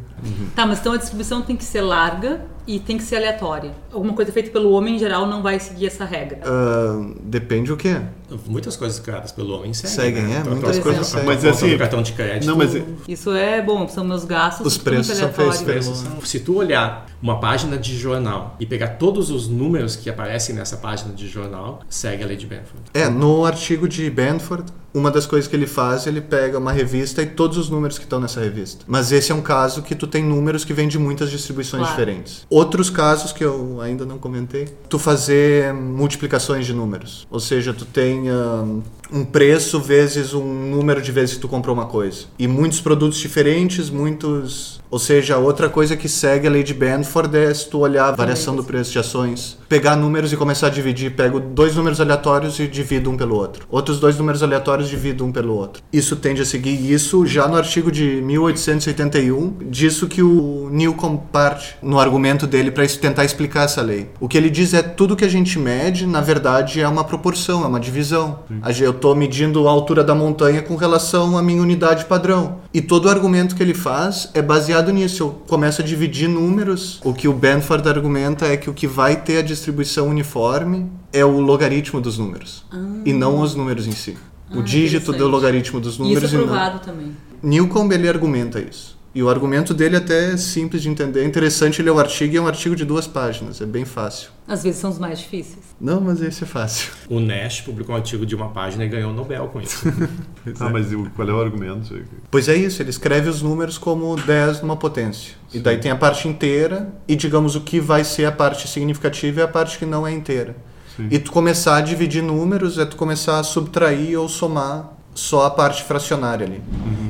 Tá, 0.56 0.66
mas 0.66 0.80
então 0.80 0.94
a 0.94 0.98
distribuição 0.98 1.42
tem 1.42 1.56
que 1.56 1.64
ser 1.64 1.82
larga 1.82 2.46
e 2.68 2.80
tem 2.80 2.98
que 2.98 3.04
ser 3.04 3.16
aleatória. 3.16 3.72
Alguma 3.92 4.14
coisa 4.14 4.32
feita 4.32 4.50
pelo 4.52 4.72
homem, 4.72 4.96
em 4.96 5.00
geral, 5.00 5.26
não 5.26 5.42
vai 5.42 5.60
seguir 5.60 5.88
essa 5.88 6.04
regra. 6.06 6.40
Ah, 6.44 7.02
depende 7.24 7.72
o 7.72 7.78
quê? 7.78 7.98
Muitas 8.46 8.76
coisas 8.76 9.00
criadas 9.00 9.32
pelo 9.32 9.56
homem 9.56 9.74
seguem. 9.74 9.96
Seguem, 9.96 10.24
né? 10.24 10.36
é, 10.36 10.40
Então, 10.42 10.52
muitas 10.54 10.80
coisas 10.80 11.08
seguem. 11.08 11.26
Mas, 11.26 11.38
conta 11.38 11.50
assim, 11.50 11.70
do 11.72 11.78
cartão 11.78 12.02
de 12.02 12.12
crédito. 12.12 12.46
Não, 12.46 12.58
mas 12.58 12.72
Isso 13.08 13.32
é 13.32 13.62
bom, 13.62 13.88
são 13.88 14.04
meus 14.04 14.26
gastos. 14.26 14.68
Os 14.68 14.78
preços 14.78 15.16
são 15.18 15.32
feitos 15.32 15.58
pelo- 15.62 15.68
Preços 15.72 15.98
são- 16.00 16.22
Se 16.22 16.40
tu 16.42 16.58
olhar 16.58 17.06
uma 17.22 17.40
página 17.40 17.78
de 17.78 17.98
jornal 17.98 18.56
e 18.60 18.66
pegar 18.66 18.90
todos 18.90 19.30
os 19.32 19.48
números 19.48 19.96
que 19.96 20.10
aparecem 20.10 20.54
nessa 20.54 20.76
página 20.78 21.14
de 21.14 21.28
jornal, 21.28 21.80
segue 21.90 22.24
a 22.24 22.28
lei 22.28 22.36
de 22.36 22.46
Benford. 22.46 22.84
É, 22.94 23.08
no 23.10 23.46
artigo 23.46 23.88
de 23.88 24.10
Benford, 24.10 24.66
uma 24.94 25.10
das 25.10 25.26
coisas 25.26 25.48
que 25.50 25.56
ele 25.56 25.68
faz, 25.68 26.06
ele 26.06 26.20
pega 26.22 26.58
uma 26.58 26.72
revista 26.72 27.22
e 27.22 27.26
todos 27.28 27.58
os 27.58 27.70
números 27.70 27.98
que 27.98 28.04
estão 28.04 28.20
nessa 28.20 28.42
revista. 28.42 28.84
Mas 28.88 29.12
esse 29.12 29.32
é 29.32 29.36
um 29.36 29.42
caso 29.42 29.82
que 29.84 29.96
tu 29.96 30.06
tem 30.06 30.24
números 30.24 30.66
que 30.66 30.74
vêm 30.74 30.88
de 30.88 31.00
muitas 31.00 31.30
distribuições 31.32 31.82
Claro. 31.84 31.96
diferentes. 31.98 32.46
Outros 32.58 32.90
casos 32.90 33.32
que 33.32 33.46
eu 33.46 33.80
ainda 33.82 34.04
não 34.04 34.18
comentei, 34.18 34.68
tu 34.90 34.98
fazer 34.98 35.72
multiplicações 35.76 36.66
de 36.66 36.74
números. 36.74 37.28
Ou 37.30 37.40
seja, 37.40 37.72
tu 37.72 37.86
tem 37.86 38.32
ah, 38.32 38.66
um 39.14 39.24
preço 39.24 39.80
vezes 39.80 40.34
um 40.34 40.44
número 40.44 41.00
de 41.00 41.12
vezes 41.12 41.36
que 41.36 41.42
tu 41.42 41.48
comprou 41.48 41.76
uma 41.76 41.86
coisa. 41.86 42.26
E 42.40 42.48
muitos 42.48 42.82
produtos 42.82 43.20
diferentes, 43.20 43.92
muitos... 43.92 44.82
Ou 44.90 45.00
seja, 45.00 45.38
outra 45.38 45.68
coisa 45.70 45.96
que 45.98 46.08
segue 46.08 46.48
a 46.48 46.50
lei 46.50 46.64
de 46.64 46.74
Benford 46.74 47.36
é 47.38 47.54
se 47.54 47.70
tu 47.70 47.80
olhar 47.80 48.08
a 48.08 48.12
variação 48.12 48.56
do 48.56 48.64
preço 48.64 48.92
de 48.92 49.00
ações, 49.00 49.58
pegar 49.68 49.96
números 49.96 50.32
e 50.32 50.38
começar 50.38 50.68
a 50.68 50.70
dividir. 50.70 51.12
Pego 51.16 51.40
dois 51.40 51.76
números 51.76 52.00
aleatórios 52.00 52.60
e 52.60 52.68
divido 52.68 53.10
um 53.10 53.18
pelo 53.18 53.36
outro. 53.36 53.66
Outros 53.70 54.00
dois 54.00 54.18
números 54.18 54.42
aleatórios 54.42 54.88
divido 54.90 55.26
um 55.26 55.32
pelo 55.32 55.54
outro. 55.56 55.84
Isso 55.92 56.16
tende 56.16 56.42
a 56.42 56.46
seguir 56.46 56.92
isso 56.92 57.26
já 57.26 57.48
no 57.48 57.58
artigo 57.58 57.92
de 57.92 58.22
1881, 58.22 59.58
disso 59.70 60.08
que 60.08 60.22
o 60.24 60.70
Newcomb 60.72 61.20
parte 61.32 61.76
no 61.82 62.00
argumento 62.00 62.48
dele 62.48 62.72
para 62.72 62.88
tentar 62.88 63.26
explicar 63.26 63.64
essa 63.66 63.82
lei. 63.82 64.10
O 64.20 64.28
que 64.28 64.38
ele 64.38 64.50
diz 64.50 64.74
é 64.74 64.82
tudo 64.82 65.16
que 65.16 65.26
a 65.26 65.30
gente 65.30 65.60
mede, 65.60 66.06
na 66.06 66.22
verdade, 66.22 66.80
é 66.80 66.88
uma 66.88 67.04
proporção, 67.04 67.64
é 67.64 67.68
uma 67.68 67.80
divisão. 67.80 68.40
Gente- 68.50 68.84
Eu 68.88 68.92
estou 68.92 69.14
medindo 69.16 69.68
a 69.68 69.72
altura 69.72 70.04
da 70.04 70.16
montanha 70.16 70.62
com 70.62 70.76
relação 70.76 71.38
à 71.38 71.42
minha 71.44 71.62
unidade 71.62 72.06
padrão. 72.06 72.58
E 72.74 72.80
todo 72.82 73.06
o 73.06 73.10
argumento 73.10 73.56
que 73.56 73.62
ele 73.64 73.74
faz 73.74 74.30
é 74.34 74.42
baseado 74.42 74.77
nisso. 74.92 75.24
Eu 75.24 75.30
começo 75.48 75.82
a 75.82 75.84
dividir 75.86 76.28
números. 76.28 77.00
O 77.04 77.14
que 77.14 77.28
o 77.28 77.34
Benford 77.34 77.88
argumenta 77.88 78.46
é 78.46 78.58
que 78.58 78.70
o 78.70 78.74
que 78.74 78.88
vai 78.88 79.16
ter 79.22 79.38
a 79.38 79.42
distribuição 79.42 80.08
uniforme 80.10 80.90
é 81.14 81.24
o 81.24 81.40
logaritmo 81.40 82.00
dos 82.02 82.18
números. 82.18 82.64
E 83.06 83.14
não 83.14 83.40
os 83.40 83.56
números 83.56 83.88
em 83.88 83.92
si. 83.92 84.18
O 84.52 84.60
Ah, 84.60 84.64
dígito 84.64 85.12
do 85.12 85.28
logaritmo 85.28 85.80
dos 85.80 85.98
números 85.98 86.24
isso 86.24 86.36
é 86.36 86.38
e 86.38 86.42
não. 86.42 86.48
provado 86.48 86.80
também. 86.80 87.12
Newcomb 87.44 87.94
ele 87.94 88.08
argumenta 88.08 88.60
isso. 88.60 88.97
E 89.18 89.24
o 89.24 89.32
argumento 89.32 89.74
dele 89.74 89.96
até 89.96 90.34
é 90.34 90.38
simples 90.38 90.84
de 90.84 90.90
entender. 90.90 91.22
É 91.22 91.26
interessante 91.26 91.82
ler 91.82 91.90
o 91.90 91.98
artigo 91.98 92.36
e 92.36 92.38
é 92.38 92.42
um 92.42 92.46
artigo 92.46 92.76
de 92.76 92.86
duas 92.86 93.08
páginas. 93.08 93.60
É 93.60 93.66
bem 93.66 93.84
fácil. 93.84 94.30
Às 94.48 94.62
vezes 94.62 94.80
são 94.80 94.92
os 94.92 95.00
mais 95.00 95.18
difíceis. 95.18 95.76
Não, 95.82 96.00
mas 96.00 96.22
esse 96.22 96.44
é 96.44 96.46
fácil. 96.46 96.92
O 97.10 97.20
Nash 97.20 97.62
publicou 97.62 97.96
um 97.96 97.98
artigo 97.98 98.28
de 98.28 98.36
uma 98.36 98.50
página 98.50 98.86
e 98.86 98.88
ganhou 98.88 99.10
o 99.10 99.14
Nobel 99.16 99.48
com 99.48 99.60
isso. 99.60 99.92
Ah, 100.60 100.70
mas 100.70 100.88
qual 101.16 101.28
é 101.28 101.34
o 101.34 101.42
argumento? 101.42 102.00
Pois 102.30 102.48
é 102.48 102.56
isso, 102.56 102.82
ele 102.82 102.92
escreve 102.92 103.28
os 103.28 103.42
números 103.42 103.78
como 103.78 104.16
10 104.16 104.62
numa 104.62 104.78
potência. 104.78 105.34
E 105.52 105.60
daí 105.60 105.78
tem 105.78 105.90
a 105.90 105.96
parte 105.96 106.28
inteira 106.28 106.94
e 107.08 107.16
digamos 107.16 107.56
o 107.56 107.62
que 107.62 107.80
vai 107.80 108.04
ser 108.04 108.26
a 108.26 108.32
parte 108.32 108.68
significativa 108.68 109.42
é 109.42 109.44
a 109.44 109.48
parte 109.48 109.80
que 109.80 109.86
não 109.86 110.06
é 110.06 110.12
inteira. 110.14 110.56
Sim. 110.96 111.08
E 111.10 111.18
tu 111.18 111.32
começar 111.32 111.78
a 111.78 111.82
dividir 111.82 112.22
números 112.22 112.78
é 112.78 112.86
tu 112.86 112.96
começar 112.96 113.40
a 113.40 113.44
subtrair 113.44 114.18
ou 114.18 114.30
somar 114.30 114.97
só 115.18 115.46
a 115.48 115.50
parte 115.50 115.84
fracionária 115.84 116.46
ali. 116.46 116.62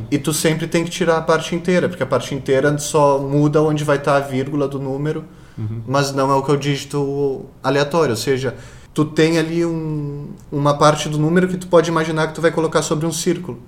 E 0.10 0.18
tu 0.18 0.32
sempre 0.32 0.66
tem 0.68 0.86
que 0.86 0.90
tirar 0.90 1.18
a 1.18 1.22
parte 1.22 1.54
inteira, 1.54 1.90
porque 1.90 2.02
a 2.02 2.06
parte 2.06 2.34
inteira 2.34 2.78
só 2.78 3.20
muda 3.20 3.62
onde 3.62 3.84
vai 3.84 3.98
estar 3.98 4.16
a 4.16 4.20
vírgula 4.22 4.68
do 4.68 4.80
número, 4.80 5.26
mas 5.86 6.14
não 6.14 6.32
é 6.32 6.36
o 6.36 6.42
que 6.42 6.52
é 6.52 6.54
o 6.54 6.58
dígito 6.58 7.46
aleatório, 7.62 8.12
ou 8.12 8.18
seja, 8.18 8.56
tu 8.94 9.04
tem 9.04 9.38
ali 9.38 9.66
um, 9.66 10.30
uma 10.52 10.78
parte 10.78 11.10
do 11.10 11.18
número 11.18 11.48
que 11.48 11.58
tu 11.58 11.68
pode 11.68 11.90
imaginar 11.90 12.28
que 12.28 12.36
tu 12.36 12.42
vai 12.42 12.52
colocar 12.52 12.82
sobre 12.82 13.06
um 13.06 13.12
círculo. 13.12 13.60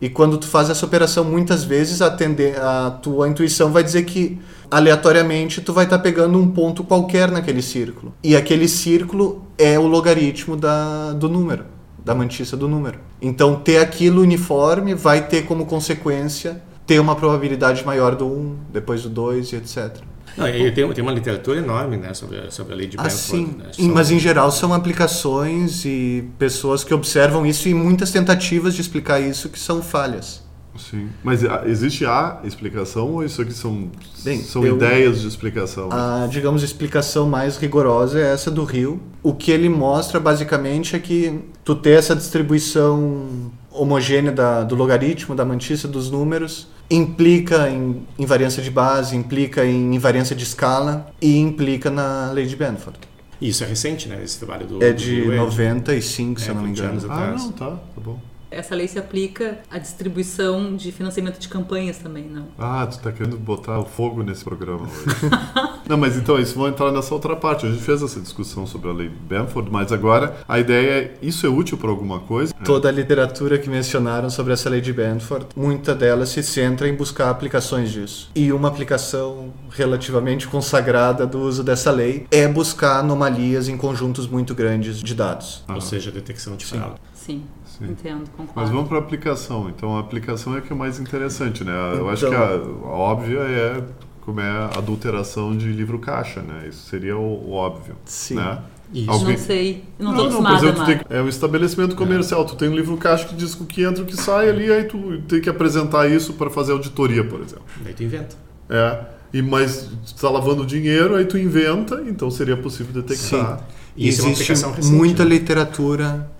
E 0.00 0.08
quando 0.08 0.38
tu 0.38 0.46
faz 0.46 0.70
essa 0.70 0.84
operação, 0.84 1.24
muitas 1.24 1.64
vezes 1.64 2.02
a, 2.02 2.06
a 2.06 2.90
tua 2.90 3.28
intuição 3.28 3.72
vai 3.72 3.82
dizer 3.82 4.04
que 4.04 4.38
aleatoriamente 4.70 5.60
tu 5.60 5.72
vai 5.72 5.84
estar 5.84 5.98
pegando 5.98 6.38
um 6.38 6.50
ponto 6.50 6.84
qualquer 6.84 7.30
naquele 7.30 7.62
círculo. 7.62 8.12
E 8.22 8.36
aquele 8.36 8.68
círculo 8.68 9.44
é 9.56 9.78
o 9.78 9.86
logaritmo 9.86 10.56
da, 10.56 11.12
do 11.12 11.28
número, 11.28 11.64
da 12.04 12.14
mantiça 12.14 12.56
do 12.56 12.68
número. 12.68 13.07
Então 13.20 13.56
ter 13.56 13.78
aquilo 13.78 14.22
uniforme 14.22 14.94
vai 14.94 15.26
ter 15.26 15.42
como 15.42 15.66
consequência 15.66 16.60
ter 16.86 16.98
uma 17.00 17.14
probabilidade 17.14 17.84
maior 17.84 18.16
do 18.16 18.26
1, 18.26 18.56
depois 18.72 19.02
do 19.02 19.10
2 19.10 19.52
e 19.52 19.56
etc. 19.56 19.96
Não, 20.36 20.48
e 20.48 20.70
tem, 20.70 20.90
tem 20.92 21.02
uma 21.02 21.12
literatura 21.12 21.58
enorme 21.58 21.96
né, 21.96 22.14
sobre, 22.14 22.38
a, 22.38 22.50
sobre 22.50 22.72
a 22.72 22.76
lei 22.76 22.86
de 22.86 22.96
Benford. 22.96 23.14
Assim, 23.14 23.46
né? 23.58 23.64
São- 23.72 23.88
mas 23.92 24.10
em 24.10 24.18
geral 24.18 24.50
são 24.50 24.72
aplicações 24.72 25.84
e 25.84 26.24
pessoas 26.38 26.84
que 26.84 26.94
observam 26.94 27.44
isso 27.44 27.68
e 27.68 27.74
muitas 27.74 28.10
tentativas 28.10 28.74
de 28.74 28.80
explicar 28.80 29.20
isso 29.20 29.48
que 29.48 29.58
são 29.58 29.82
falhas. 29.82 30.42
Sim. 30.78 31.08
Mas 31.22 31.44
ah, 31.44 31.62
existe 31.66 32.04
a 32.06 32.40
explicação 32.44 33.08
ou 33.12 33.24
isso 33.24 33.42
aqui 33.42 33.52
são, 33.52 33.90
Bem, 34.24 34.40
são 34.42 34.64
eu- 34.64 34.76
ideias 34.76 35.20
de 35.20 35.28
explicação? 35.28 35.88
A, 35.92 36.26
digamos, 36.30 36.62
explicação 36.62 37.28
mais 37.28 37.56
rigorosa 37.56 38.18
é 38.20 38.32
essa 38.32 38.50
do 38.50 38.64
Rio. 38.64 39.00
O 39.22 39.34
que 39.34 39.50
ele 39.50 39.68
mostra 39.68 40.18
basicamente 40.20 40.94
é 40.96 40.98
que 40.98 41.40
tu 41.64 41.74
ter 41.74 41.98
essa 41.98 42.14
distribuição 42.16 43.50
homogênea 43.70 44.32
da- 44.32 44.64
do 44.64 44.74
logaritmo, 44.74 45.34
da 45.34 45.44
mantiça 45.44 45.86
dos 45.86 46.10
números, 46.10 46.68
implica 46.90 47.68
em 47.68 48.02
invariância 48.18 48.62
de 48.62 48.70
base, 48.70 49.14
implica 49.14 49.64
em 49.64 49.94
invariância 49.94 50.34
de 50.34 50.42
escala 50.42 51.06
e 51.20 51.36
implica 51.38 51.90
na 51.90 52.30
lei 52.32 52.46
de 52.46 52.56
Benford. 52.56 52.98
Isso 53.40 53.62
é 53.62 53.66
recente, 53.68 54.08
né? 54.08 54.20
Esse 54.24 54.38
trabalho 54.38 54.66
do. 54.66 54.82
É 54.82 54.92
do 54.92 54.96
de 54.98 55.20
Will, 55.20 55.36
95, 55.36 56.40
se 56.40 56.48
É, 56.48 56.50
eu 56.50 56.54
não 56.56 56.62
me 56.62 56.68
20 56.68 56.78
engano. 56.78 56.92
anos 56.92 57.04
ah, 57.08 57.34
não, 57.38 57.52
tá, 57.52 57.70
tá 57.70 58.00
bom. 58.04 58.18
Essa 58.50 58.74
lei 58.74 58.88
se 58.88 58.98
aplica 58.98 59.58
à 59.70 59.78
distribuição 59.78 60.74
de 60.74 60.90
financiamento 60.90 61.38
de 61.38 61.48
campanhas 61.48 61.98
também, 61.98 62.24
não? 62.24 62.46
Ah, 62.58 62.86
tu 62.86 62.98
tá 62.98 63.12
querendo 63.12 63.36
botar 63.36 63.82
fogo 63.84 64.22
nesse 64.22 64.44
programa 64.44 64.84
hoje. 64.84 65.16
não, 65.88 65.96
mas 65.96 66.16
então, 66.16 66.38
isso 66.38 66.54
vão 66.54 66.68
entrar 66.68 66.90
nessa 66.90 67.12
outra 67.14 67.36
parte. 67.36 67.66
A 67.66 67.70
gente 67.70 67.82
fez 67.82 68.02
essa 68.02 68.20
discussão 68.20 68.66
sobre 68.66 68.88
a 68.88 68.92
lei 68.92 69.08
Benford, 69.08 69.70
mas 69.70 69.92
agora 69.92 70.36
a 70.48 70.58
ideia 70.58 70.90
é, 70.90 71.14
isso 71.20 71.46
é 71.46 71.48
útil 71.48 71.76
para 71.76 71.90
alguma 71.90 72.20
coisa? 72.20 72.54
Toda 72.64 72.88
a 72.88 72.92
literatura 72.92 73.58
que 73.58 73.68
mencionaram 73.68 74.30
sobre 74.30 74.52
essa 74.52 74.68
lei 74.70 74.80
de 74.80 74.92
Benford, 74.92 75.46
muita 75.54 75.94
delas 75.94 76.30
se 76.30 76.42
centra 76.42 76.88
em 76.88 76.94
buscar 76.94 77.30
aplicações 77.30 77.90
disso. 77.90 78.30
E 78.34 78.52
uma 78.52 78.68
aplicação 78.68 79.52
relativamente 79.70 80.46
consagrada 80.48 81.26
do 81.26 81.40
uso 81.40 81.62
dessa 81.62 81.90
lei 81.90 82.26
é 82.30 82.48
buscar 82.48 83.00
anomalias 83.00 83.68
em 83.68 83.76
conjuntos 83.76 84.26
muito 84.26 84.54
grandes 84.54 85.00
de 85.02 85.14
dados. 85.14 85.62
Ou 85.68 85.80
seja, 85.80 86.10
detecção 86.10 86.56
de 86.56 86.64
fraude. 86.64 86.96
Sim, 87.14 87.42
Sim. 87.78 87.90
entendo, 87.90 88.24
concordo. 88.36 88.52
Mas 88.56 88.70
vamos 88.70 88.88
para 88.88 88.98
a 88.98 89.00
aplicação. 89.00 89.68
Então, 89.68 89.96
a 89.96 90.00
aplicação 90.00 90.56
é 90.56 90.60
que 90.60 90.72
é 90.72 90.76
mais 90.76 90.98
interessante, 90.98 91.62
né? 91.64 91.72
Eu 91.96 92.08
acho 92.10 92.26
que 92.28 92.34
Então- 92.34 92.82
a, 92.84 92.88
a 92.88 92.90
óbvia 92.92 93.38
é 93.40 93.82
como 94.22 94.40
é 94.40 94.48
a 94.50 94.66
adulteração 94.76 95.56
de 95.56 95.68
livro 95.72 95.98
caixa, 95.98 96.40
né? 96.42 96.66
Isso 96.68 96.86
seria 96.88 97.16
o, 97.16 97.48
o 97.48 97.52
óbvio, 97.52 97.94
Sim. 98.04 98.34
né? 98.34 98.58
Isso. 98.92 99.10
Alguém- 99.10 99.36
Não 99.36 99.42
sei, 99.44 99.84
não 99.98 100.10
tô 100.12 100.16
por 100.16 100.22
acostumada, 100.28 100.56
exemplo, 100.56 100.80
tu 100.80 100.86
tem 100.86 101.00
é 101.18 101.22
um 101.22 101.28
estabelecimento 101.28 101.94
comercial. 101.94 102.44
Tu 102.46 102.56
tem 102.56 102.68
um 102.70 102.74
livro 102.74 102.96
caixa 102.96 103.26
que 103.26 103.34
diz 103.34 103.52
o 103.60 103.66
que 103.66 103.82
entra 103.82 104.00
e 104.00 104.02
o 104.02 104.06
que 104.06 104.16
sai 104.16 104.48
ali, 104.48 104.72
aí 104.72 104.84
tu 104.84 105.20
tem 105.28 105.40
que 105.42 105.48
apresentar 105.50 106.08
isso 106.10 106.32
para 106.34 106.48
fazer 106.48 106.72
auditoria, 106.72 107.22
por 107.22 107.40
exemplo. 107.40 107.64
Daí 107.84 107.92
tu 107.92 108.02
inventa. 108.02 108.34
É. 108.70 108.98
E 109.30 109.42
mas 109.42 109.90
tu 110.06 110.14
tá 110.22 110.30
lavando 110.30 110.64
dinheiro, 110.64 111.14
aí 111.16 111.26
tu 111.26 111.36
inventa, 111.36 112.02
então 112.08 112.30
seria 112.30 112.56
possível 112.56 112.94
detectar. 113.02 113.60
E 113.94 114.08
isso 114.08 114.22
é 114.22 114.24
uma 114.24 114.30
Existe 114.32 114.52
aplicação 114.52 114.72
recente. 114.72 114.94
muita 114.96 115.22
né? 115.24 115.30
literatura 115.30 116.30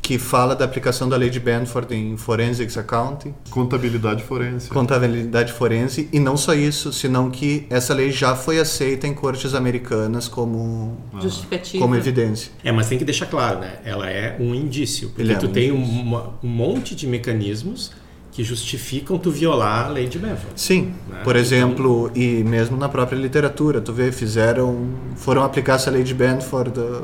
que 0.00 0.18
fala 0.18 0.56
da 0.56 0.64
aplicação 0.64 1.06
da 1.08 1.16
lei 1.16 1.28
de 1.28 1.38
Benford 1.38 1.94
em 1.94 2.16
Forensics 2.16 2.78
Accounting, 2.78 3.34
Contabilidade 3.50 4.22
forense. 4.22 4.70
contabilidade 4.70 5.52
forense, 5.52 6.08
e 6.12 6.18
não 6.18 6.34
só 6.36 6.54
isso, 6.54 6.92
senão 6.92 7.30
que 7.30 7.66
essa 7.68 7.92
lei 7.92 8.10
já 8.10 8.34
foi 8.34 8.58
aceita 8.58 9.06
em 9.06 9.12
cortes 9.12 9.54
americanas 9.54 10.26
como, 10.26 10.96
Justificativa. 11.20 11.82
como 11.82 11.94
evidência. 11.94 12.50
É, 12.64 12.72
mas 12.72 12.88
tem 12.88 12.96
que 12.96 13.04
deixar 13.04 13.26
claro, 13.26 13.58
né? 13.60 13.74
Ela 13.84 14.08
é 14.08 14.36
um 14.40 14.54
indício. 14.54 15.10
Porque 15.10 15.30
é 15.32 15.34
tu 15.36 15.46
um 15.46 15.52
tem 15.52 15.70
uma- 15.70 16.32
um 16.42 16.48
monte 16.48 16.94
de 16.94 17.06
mecanismos 17.06 17.90
que 18.32 18.42
justificam 18.44 19.18
tu 19.18 19.30
violar 19.32 19.86
a 19.86 19.88
lei 19.88 20.06
de 20.06 20.18
Benford. 20.18 20.52
Sim, 20.54 20.92
Né? 21.08 21.20
por 21.24 21.32
Então- 21.34 21.40
exemplo, 21.42 22.10
e 22.14 22.44
mesmo 22.44 22.76
na 22.76 22.88
própria 22.88 23.16
literatura, 23.16 23.80
tu 23.80 23.92
vê, 23.92 24.10
fizeram, 24.12 24.88
foram 25.16 25.42
aplicar 25.42 25.74
essa 25.74 25.90
lei 25.90 26.02
de 26.04 26.14
Benford, 26.14 26.78
uh, 26.78 27.02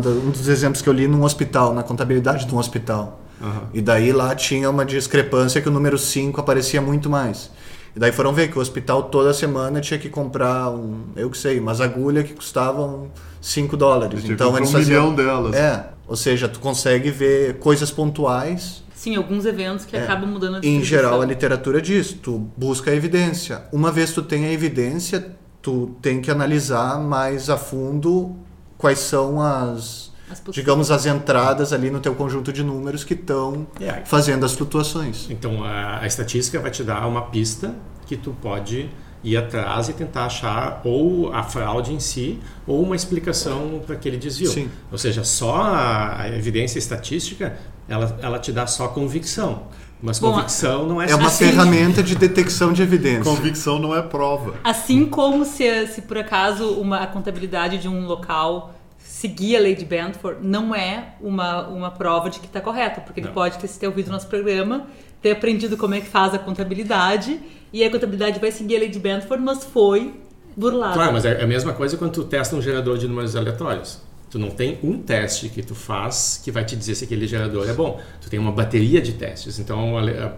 da- 0.00 0.10
um 0.10 0.30
dos 0.30 0.48
exemplos 0.48 0.80
que 0.82 0.88
eu 0.88 0.92
li 0.92 1.06
num 1.06 1.22
hospital, 1.24 1.74
na 1.74 1.82
contabilidade 1.82 2.46
de 2.46 2.54
um 2.54 2.58
hospital. 2.58 3.20
Aham. 3.42 3.62
E 3.74 3.80
daí 3.80 4.12
lá 4.12 4.34
tinha 4.34 4.70
uma 4.70 4.84
discrepância 4.84 5.60
que 5.60 5.68
o 5.68 5.72
número 5.72 5.98
5 5.98 6.40
aparecia 6.40 6.80
muito 6.80 7.10
mais. 7.10 7.50
E 7.94 7.98
daí 7.98 8.10
foram 8.10 8.32
ver 8.32 8.48
que 8.50 8.58
o 8.58 8.60
hospital 8.60 9.04
toda 9.04 9.32
semana 9.32 9.80
tinha 9.80 9.98
que 9.98 10.08
comprar 10.08 10.70
um, 10.70 11.04
eu 11.14 11.30
que 11.30 11.38
sei, 11.38 11.60
umas 11.60 11.80
agulhas 11.80 12.24
que 12.24 12.32
custavam 12.34 13.08
5 13.40 13.76
dólares. 13.76 14.24
Então 14.28 14.56
eles 14.56 14.68
um 14.68 14.72
faziam 14.72 15.10
milhão 15.10 15.14
delas. 15.14 15.54
É, 15.54 15.90
ou 16.08 16.16
seja, 16.16 16.48
tu 16.48 16.58
consegue 16.60 17.10
ver 17.10 17.58
coisas 17.58 17.90
pontuais 17.90 18.82
Sim, 18.94 19.16
alguns 19.16 19.44
eventos 19.44 19.84
que 19.84 19.96
É. 19.96 20.02
acabam 20.02 20.28
mudando 20.30 20.56
a 20.56 20.60
em 20.66 20.82
geral, 20.82 21.20
a 21.20 21.26
literatura 21.26 21.80
diz, 21.82 22.12
tu 22.12 22.48
busca 22.56 22.90
a 22.90 22.94
evidência. 22.94 23.62
Uma 23.72 23.92
vez 23.92 24.12
tu 24.12 24.22
tem 24.22 24.46
a 24.46 24.52
evidência, 24.52 25.32
tu 25.60 25.94
tem 26.00 26.20
que 26.22 26.30
analisar 26.30 26.98
mais 26.98 27.50
a 27.50 27.56
fundo 27.58 28.34
quais 28.78 28.98
são 28.98 29.40
as, 29.40 30.12
As 30.30 30.42
digamos, 30.50 30.90
as 30.90 31.06
entradas 31.06 31.72
ali 31.72 31.90
no 31.90 32.00
teu 32.00 32.14
conjunto 32.14 32.52
de 32.52 32.62
números 32.62 33.04
que 33.04 33.14
estão 33.14 33.66
É. 33.80 34.02
fazendo 34.04 34.44
as 34.44 34.52
flutuações. 34.54 35.26
Então 35.30 35.62
a, 35.64 36.00
a 36.00 36.06
estatística 36.06 36.58
vai 36.60 36.70
te 36.70 36.82
dar 36.82 37.06
uma 37.06 37.22
pista 37.22 37.74
que 38.06 38.16
tu 38.16 38.34
pode 38.42 38.90
ir 39.22 39.36
atrás 39.38 39.88
e 39.88 39.94
tentar 39.94 40.26
achar 40.26 40.82
ou 40.84 41.32
a 41.32 41.42
fraude 41.42 41.94
em 41.94 41.98
si 42.00 42.38
ou 42.66 42.82
uma 42.82 42.94
explicação 42.94 43.80
para 43.86 43.94
aquele 43.94 44.18
desvio. 44.18 44.50
Sim. 44.50 44.68
Ou 44.92 44.98
seja, 44.98 45.24
só 45.24 45.54
a, 45.62 46.20
a 46.22 46.28
evidência 46.28 46.78
estatística 46.78 47.56
ela, 47.88 48.18
ela 48.20 48.38
te 48.38 48.52
dá 48.52 48.66
só 48.66 48.88
convicção. 48.88 49.62
Mas 50.04 50.18
Bom, 50.18 50.32
convicção 50.32 50.86
não 50.86 51.00
é, 51.00 51.10
É 51.10 51.14
uma 51.14 51.28
Assim- 51.28 51.46
ferramenta 51.46 52.02
de 52.02 52.14
detecção 52.14 52.74
de 52.74 52.82
evidência. 52.82 53.24
Convicção 53.24 53.78
não 53.78 53.96
é 53.96 54.02
prova. 54.02 54.54
Assim 54.62 55.06
como 55.06 55.46
se, 55.46 55.86
se 55.86 56.02
por 56.02 56.18
acaso 56.18 56.68
uma, 56.74 56.98
a 56.98 57.06
contabilidade 57.06 57.78
de 57.78 57.88
um 57.88 58.04
local 58.04 58.74
seguir 58.98 59.56
a 59.56 59.60
lei 59.60 59.74
de 59.74 59.86
Benford, 59.86 60.46
não 60.46 60.74
é 60.74 61.14
uma, 61.22 61.66
uma 61.68 61.90
prova 61.90 62.28
de 62.28 62.38
que 62.38 62.44
está 62.46 62.60
correto, 62.60 63.00
porque 63.00 63.20
ele 63.20 63.28
Não. 63.28 63.34
pode 63.34 63.56
ter, 63.56 63.66
ter 63.66 63.86
ouvido 63.86 64.10
nosso 64.10 64.26
programa, 64.26 64.86
ter 65.22 65.30
aprendido 65.32 65.74
como 65.78 65.94
é 65.94 66.00
que 66.02 66.06
faz 66.06 66.34
a 66.34 66.38
contabilidade, 66.38 67.40
e 67.72 67.82
a 67.82 67.90
contabilidade 67.90 68.38
vai 68.38 68.52
seguir 68.52 68.76
a 68.76 68.80
lei 68.80 68.90
de 68.90 68.98
Benford, 68.98 69.42
mas 69.42 69.64
foi 69.64 70.20
burlada. 70.54 70.92
Claro, 70.92 71.14
mas 71.14 71.24
é 71.24 71.42
a 71.42 71.46
mesma 71.46 71.72
coisa 71.72 71.96
quando 71.96 72.12
tu 72.12 72.24
testa 72.24 72.54
um 72.54 72.60
gerador 72.60 72.98
de 72.98 73.08
números 73.08 73.34
aleatórios. 73.34 74.02
Tu 74.30 74.38
não 74.38 74.50
tem 74.50 74.78
um 74.82 74.98
teste 74.98 75.48
que 75.48 75.62
tu 75.62 75.74
faz 75.74 76.40
que 76.42 76.50
vai 76.50 76.64
te 76.64 76.74
dizer 76.74 76.94
se 76.96 77.04
aquele 77.04 77.26
gerador 77.26 77.68
é 77.68 77.72
bom. 77.72 78.00
Tu 78.20 78.28
tem 78.28 78.38
uma 78.38 78.50
bateria 78.50 79.00
de 79.00 79.12
testes. 79.12 79.58
Então, 79.58 79.96
ale- 79.96 80.12
a- 80.18 80.32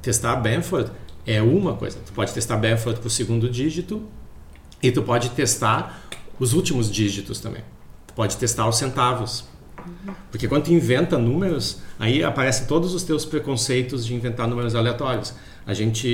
testar 0.00 0.36
Benford 0.36 0.90
é 1.26 1.42
uma 1.42 1.74
coisa. 1.74 1.98
Tu 2.06 2.12
pode 2.12 2.32
testar 2.32 2.56
Benford 2.56 3.00
para 3.00 3.08
o 3.08 3.10
segundo 3.10 3.48
dígito 3.50 4.02
e 4.82 4.92
tu 4.92 5.02
pode 5.02 5.30
testar 5.30 6.08
os 6.38 6.52
últimos 6.52 6.90
dígitos 6.90 7.40
também. 7.40 7.62
Tu 8.06 8.14
pode 8.14 8.36
testar 8.36 8.68
os 8.68 8.76
centavos. 8.76 9.44
Porque 10.30 10.46
quando 10.46 10.64
tu 10.64 10.72
inventa 10.72 11.18
números, 11.18 11.78
aí 11.98 12.22
aparecem 12.22 12.66
todos 12.66 12.94
os 12.94 13.02
teus 13.02 13.24
preconceitos 13.24 14.04
de 14.06 14.14
inventar 14.14 14.46
números 14.46 14.74
aleatórios. 14.74 15.34
A 15.66 15.74
gente 15.74 16.06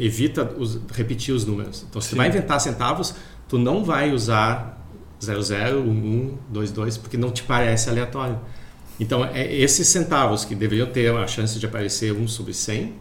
evita 0.00 0.42
os- 0.58 0.80
repetir 0.92 1.34
os 1.34 1.44
números. 1.44 1.84
Então, 1.88 2.00
se 2.00 2.10
tu 2.10 2.16
vai 2.16 2.28
inventar 2.28 2.60
centavos, 2.60 3.14
tu 3.48 3.58
não 3.58 3.84
vai 3.84 4.12
usar 4.12 4.79
00, 5.20 5.80
11, 5.80 6.38
22, 6.50 6.96
porque 6.96 7.16
não 7.16 7.30
te 7.30 7.42
parece 7.42 7.90
aleatório. 7.90 8.38
Então, 8.98 9.24
é 9.24 9.52
esses 9.54 9.88
centavos 9.88 10.44
que 10.44 10.54
deveriam 10.54 10.86
ter 10.86 11.10
a 11.14 11.26
chance 11.26 11.58
de 11.58 11.64
aparecer 11.66 12.12
1 12.12 12.28
sobre 12.28 12.52
100, 12.52 12.92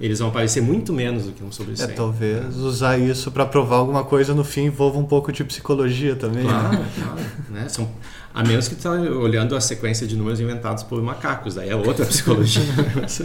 eles 0.00 0.18
vão 0.18 0.28
aparecer 0.28 0.60
muito 0.60 0.92
menos 0.92 1.24
do 1.24 1.32
que 1.32 1.42
1 1.42 1.52
sobre 1.52 1.76
100. 1.76 1.86
É, 1.86 1.88
talvez 1.92 2.56
usar 2.56 2.98
isso 2.98 3.30
para 3.30 3.46
provar 3.46 3.76
alguma 3.76 4.04
coisa 4.04 4.34
no 4.34 4.44
fim 4.44 4.64
envolva 4.64 4.98
um 4.98 5.04
pouco 5.04 5.32
de 5.32 5.42
psicologia 5.44 6.14
também. 6.16 6.44
né? 6.44 6.50
Claro, 6.50 6.84
claro. 6.94 7.20
Né? 7.48 7.68
São, 7.68 7.88
a 8.34 8.44
menos 8.44 8.68
que 8.68 8.74
tu 8.74 8.78
está 8.78 8.90
olhando 8.90 9.56
a 9.56 9.60
sequência 9.60 10.06
de 10.06 10.16
números 10.16 10.38
inventados 10.40 10.82
por 10.82 11.00
macacos, 11.00 11.54
daí 11.54 11.70
é 11.70 11.76
outra 11.76 12.04
psicologia. 12.04 12.62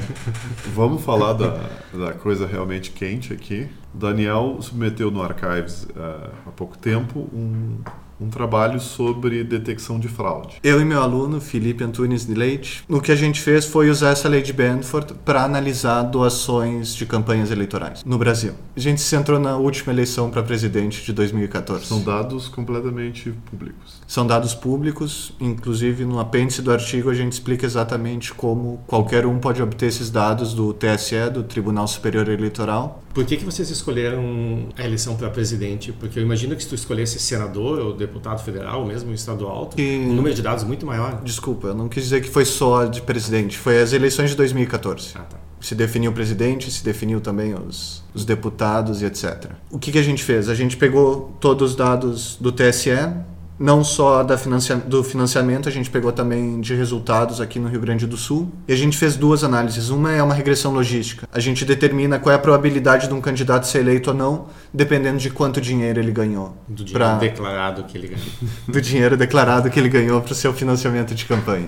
Vamos 0.74 1.04
falar 1.04 1.34
da, 1.34 1.70
da 1.94 2.14
coisa 2.14 2.48
realmente 2.48 2.92
quente 2.92 3.34
aqui. 3.34 3.68
Daniel 3.94 4.58
submeteu 4.62 5.12
no 5.12 5.22
Archives 5.22 5.86
ah, 5.98 6.30
há 6.48 6.52
pouco 6.52 6.78
tempo 6.78 7.28
um, 7.34 7.80
um 8.22 8.30
trabalho 8.30 8.80
sobre 8.80 9.44
detecção 9.44 10.00
de 10.00 10.08
fraude. 10.08 10.58
Eu 10.64 10.80
e 10.80 10.86
meu 10.86 11.02
aluno, 11.02 11.42
Felipe 11.42 11.84
Antunes 11.84 12.26
de 12.26 12.34
Leite, 12.36 12.84
o 12.88 13.02
que 13.02 13.12
a 13.12 13.16
gente 13.16 13.42
fez 13.42 13.66
foi 13.66 13.90
usar 13.90 14.12
essa 14.12 14.30
lei 14.30 14.42
de 14.42 14.54
Benford 14.54 15.16
para 15.26 15.44
analisar 15.44 16.04
doações 16.04 16.96
de 16.96 17.06
campanhas 17.06 17.50
eleitorais 17.50 18.04
no 18.06 18.18
Brasil. 18.18 18.54
A 18.76 18.80
gente 18.80 19.02
se 19.02 19.08
centrou 19.08 19.40
na 19.40 19.58
última 19.58 19.92
eleição 19.92 20.30
para 20.30 20.44
presidente 20.44 21.04
de 21.04 21.12
2014. 21.12 21.86
São 21.86 22.02
dados 22.02 22.48
completamente 22.48 23.34
públicos. 23.50 24.02
São 24.08 24.28
dados 24.28 24.54
públicos, 24.54 25.34
inclusive 25.40 26.06
no 26.06 26.20
apêndice 26.20 26.62
do 26.62 26.72
artigo 26.72 27.10
a 27.10 27.14
gente 27.14 27.34
explica 27.34 27.66
exatamente 27.66 28.34
como 28.34 28.84
qualquer 28.86 29.26
um 29.26 29.40
pode 29.40 29.62
obter 29.62 29.88
esses 29.88 30.12
dados 30.12 30.54
do 30.54 30.74
TSE, 30.74 31.30
do 31.34 31.44
Tribunal 31.44 31.88
Superior 31.88 32.30
Eleitoral. 32.30 33.02
Por 33.14 33.26
que, 33.26 33.38
que 33.38 33.44
vocês 33.46 33.70
escolheram 33.70 34.70
a 34.78 34.84
eleição 34.86 35.16
para 35.16 35.30
presidente? 35.30 35.92
Porque 35.92 36.18
eu 36.20 36.24
imagino 36.24 36.56
que 36.56 36.64
se 36.64 36.70
tu 36.70 36.76
escolhesse 36.76 37.20
senador 37.20 37.80
ou 37.80 37.94
deputado 37.94 38.44
federal, 38.44 38.82
ou 38.82 38.88
mesmo 38.88 39.14
estadual, 39.14 39.66
tu, 39.68 39.76
Que- 39.76 39.98
um 39.98 40.14
número 40.14 40.34
de 40.36 40.42
dados 40.42 40.64
muito 40.64 40.86
maior. 40.86 41.22
Desculpa, 41.24 41.68
eu 41.68 41.74
não 41.76 41.90
quis 41.90 42.04
dizer 42.04 42.22
que 42.22 42.30
foi 42.30 42.46
só 42.46 42.86
de 42.86 43.02
presidente, 43.02 43.58
foi 43.58 43.82
as 43.82 43.92
eleições 43.94 44.30
de 44.30 44.36
2014. 44.36 45.12
Ah, 45.16 45.20
tá. 45.22 45.38
se 45.60 45.76
definiu 45.76 46.12
o 46.12 46.14
presidente, 46.14 46.72
se 46.72 46.84
definiu 46.84 47.22
também 47.22 47.54
os, 47.54 48.04
os 48.14 48.26
deputados 48.26 49.02
e 49.02 49.06
etc. 49.06 49.52
O 49.70 49.78
que, 49.78 49.92
que 49.92 50.00
a 50.00 50.04
gente 50.04 50.24
fez? 50.24 50.50
A 50.50 50.56
gente 50.56 50.76
pegou 50.78 51.36
todos 51.40 51.72
os 51.72 51.76
dados 51.76 52.38
do 52.42 52.52
TSE, 52.52 52.90
não 53.62 53.84
só 53.84 54.24
da 54.24 54.38
financia 54.38 54.76
do 54.76 55.04
financiamento, 55.04 55.70
a 55.70 55.72
gente 55.72 55.90
pegou 55.90 56.12
também 56.12 56.60
de 56.60 56.74
resultados 56.74 57.40
aqui 57.40 57.60
no 57.60 57.70
Rio 57.70 57.80
Grande 57.80 58.08
do 58.08 58.18
Sul. 58.18 58.52
E 58.68 58.74
a 58.74 58.76
gente 58.76 58.98
fez 58.98 59.16
duas 59.16 59.44
análises. 59.44 59.90
Uma 59.90 60.12
é 60.12 60.24
uma 60.24 60.34
regressão 60.34 60.74
logística. 60.74 61.28
A 61.32 61.40
gente 61.40 61.64
determina 61.64 62.18
qual 62.18 62.34
é 62.34 62.36
a 62.36 62.40
probabilidade 62.40 63.08
de 63.08 63.14
um 63.14 63.22
candidato 63.22 63.68
ser 63.68 63.80
eleito 63.80 64.10
ou 64.10 64.16
não, 64.16 64.48
dependendo 64.74 65.20
de 65.20 65.30
quanto 65.30 65.62
dinheiro 65.62 66.00
ele 66.00 66.12
ganhou. 66.12 66.58
Do 66.68 66.84
dinheiro 66.84 66.98
pra- 67.00 67.18
declarado 67.18 67.84
que 67.84 67.96
ele 67.98 68.08
ganhou. 68.08 68.26
do 68.68 68.82
dinheiro 68.82 69.16
declarado 69.16 69.70
que 69.70 69.80
ele 69.80 69.90
ganhou 69.90 70.20
para 70.22 70.32
o 70.32 70.36
seu 70.36 70.52
financiamento 70.54 71.14
de 71.14 71.26
campanha. 71.26 71.68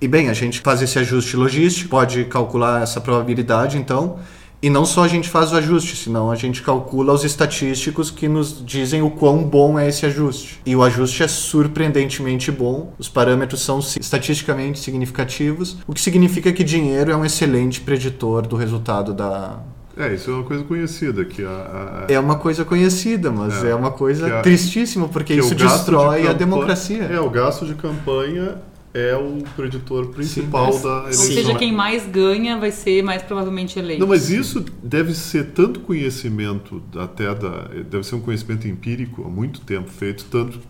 E 0.00 0.06
bem, 0.06 0.28
a 0.28 0.34
gente 0.34 0.60
faz 0.60 0.80
esse 0.80 0.96
ajuste 0.98 1.36
logístico, 1.36 1.90
pode 1.90 2.24
calcular 2.26 2.82
essa 2.82 3.00
probabilidade, 3.00 3.76
então. 3.76 4.20
E 4.62 4.70
não 4.70 4.84
só 4.84 5.02
a 5.02 5.08
gente 5.08 5.28
faz 5.28 5.52
o 5.52 5.56
ajuste, 5.56 5.96
senão 5.96 6.30
a 6.30 6.36
gente 6.36 6.62
calcula 6.62 7.12
os 7.12 7.24
estatísticos 7.24 8.12
que 8.12 8.28
nos 8.28 8.64
dizem 8.64 9.02
o 9.02 9.10
quão 9.10 9.42
bom 9.42 9.76
é 9.76 9.88
esse 9.88 10.06
ajuste. 10.06 10.60
E 10.64 10.76
o 10.76 10.84
ajuste 10.84 11.24
é 11.24 11.26
surpreendentemente 11.28 12.52
bom, 12.52 12.92
os 12.98 13.08
parâmetros 13.08 13.62
são 13.62 13.80
estatisticamente 13.80 14.78
significativos, 14.78 15.78
o 15.86 15.92
que 15.92 16.00
significa 16.00 16.52
que 16.52 16.62
dinheiro 16.62 17.10
é 17.10 17.16
um 17.16 17.24
excelente 17.24 17.80
preditor 17.80 18.46
do 18.46 18.54
resultado 18.56 19.12
da. 19.12 19.58
É, 19.96 20.14
isso 20.14 20.30
é 20.30 20.34
uma 20.34 20.44
coisa 20.44 20.64
conhecida, 20.64 21.24
que 21.24 21.44
a, 21.44 21.48
a- 21.48 22.06
É 22.12 22.18
uma 22.18 22.36
coisa 22.36 22.64
conhecida, 22.64 23.30
mas 23.30 23.62
É, 23.64 23.70
é, 23.70 23.74
uma 23.74 23.90
coisa 23.90 24.38
a- 24.38 24.42
tristíssima, 24.42 25.06
porque 25.08 25.34
que 25.34 25.40
isso 25.40 25.50
gasto 25.54 25.66
de 25.66 25.74
destrói 25.74 26.28
a 26.28 26.32
democracia. 26.32 27.02
É, 27.04 27.20
o 27.20 27.28
gasto 27.28 27.66
de 27.66 27.74
campanha 27.74 28.56
é 28.94 29.16
o 29.16 29.42
preditor 29.56 30.08
principal 30.08 30.72
Sim. 30.72 30.82
da 30.82 30.94
Ou 30.94 31.00
eleição. 31.02 31.26
seja, 31.26 31.54
quem 31.54 31.72
mais 31.72 32.06
ganha 32.06 32.58
vai 32.58 32.70
ser 32.70 33.02
mais 33.02 33.22
provavelmente 33.22 33.78
eleito. 33.78 34.00
Não, 34.00 34.06
mas 34.06 34.28
isso 34.28 34.64
deve 34.82 35.14
ser 35.14 35.52
tanto 35.52 35.80
conhecimento, 35.80 36.82
até 36.96 37.34
da. 37.34 37.68
Deve 37.88 38.04
ser 38.04 38.16
um 38.16 38.20
conhecimento 38.20 38.68
empírico 38.68 39.24
há 39.24 39.28
muito 39.28 39.60
tempo 39.62 39.90
feito, 39.90 40.26
tanto 40.30 40.60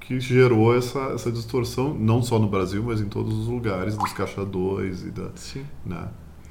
que 0.00 0.20
gerou 0.20 0.76
essa, 0.76 0.98
essa 1.14 1.32
distorção, 1.32 1.94
não 1.94 2.22
só 2.22 2.38
no 2.38 2.48
Brasil, 2.48 2.82
mas 2.82 3.00
em 3.00 3.08
todos 3.08 3.34
os 3.38 3.46
lugares, 3.46 3.96
dos 3.96 4.12
caixadores 4.12 5.02
e 5.02 5.10
da. 5.10 5.30
Sim. 5.34 5.64
Né? 5.86 6.08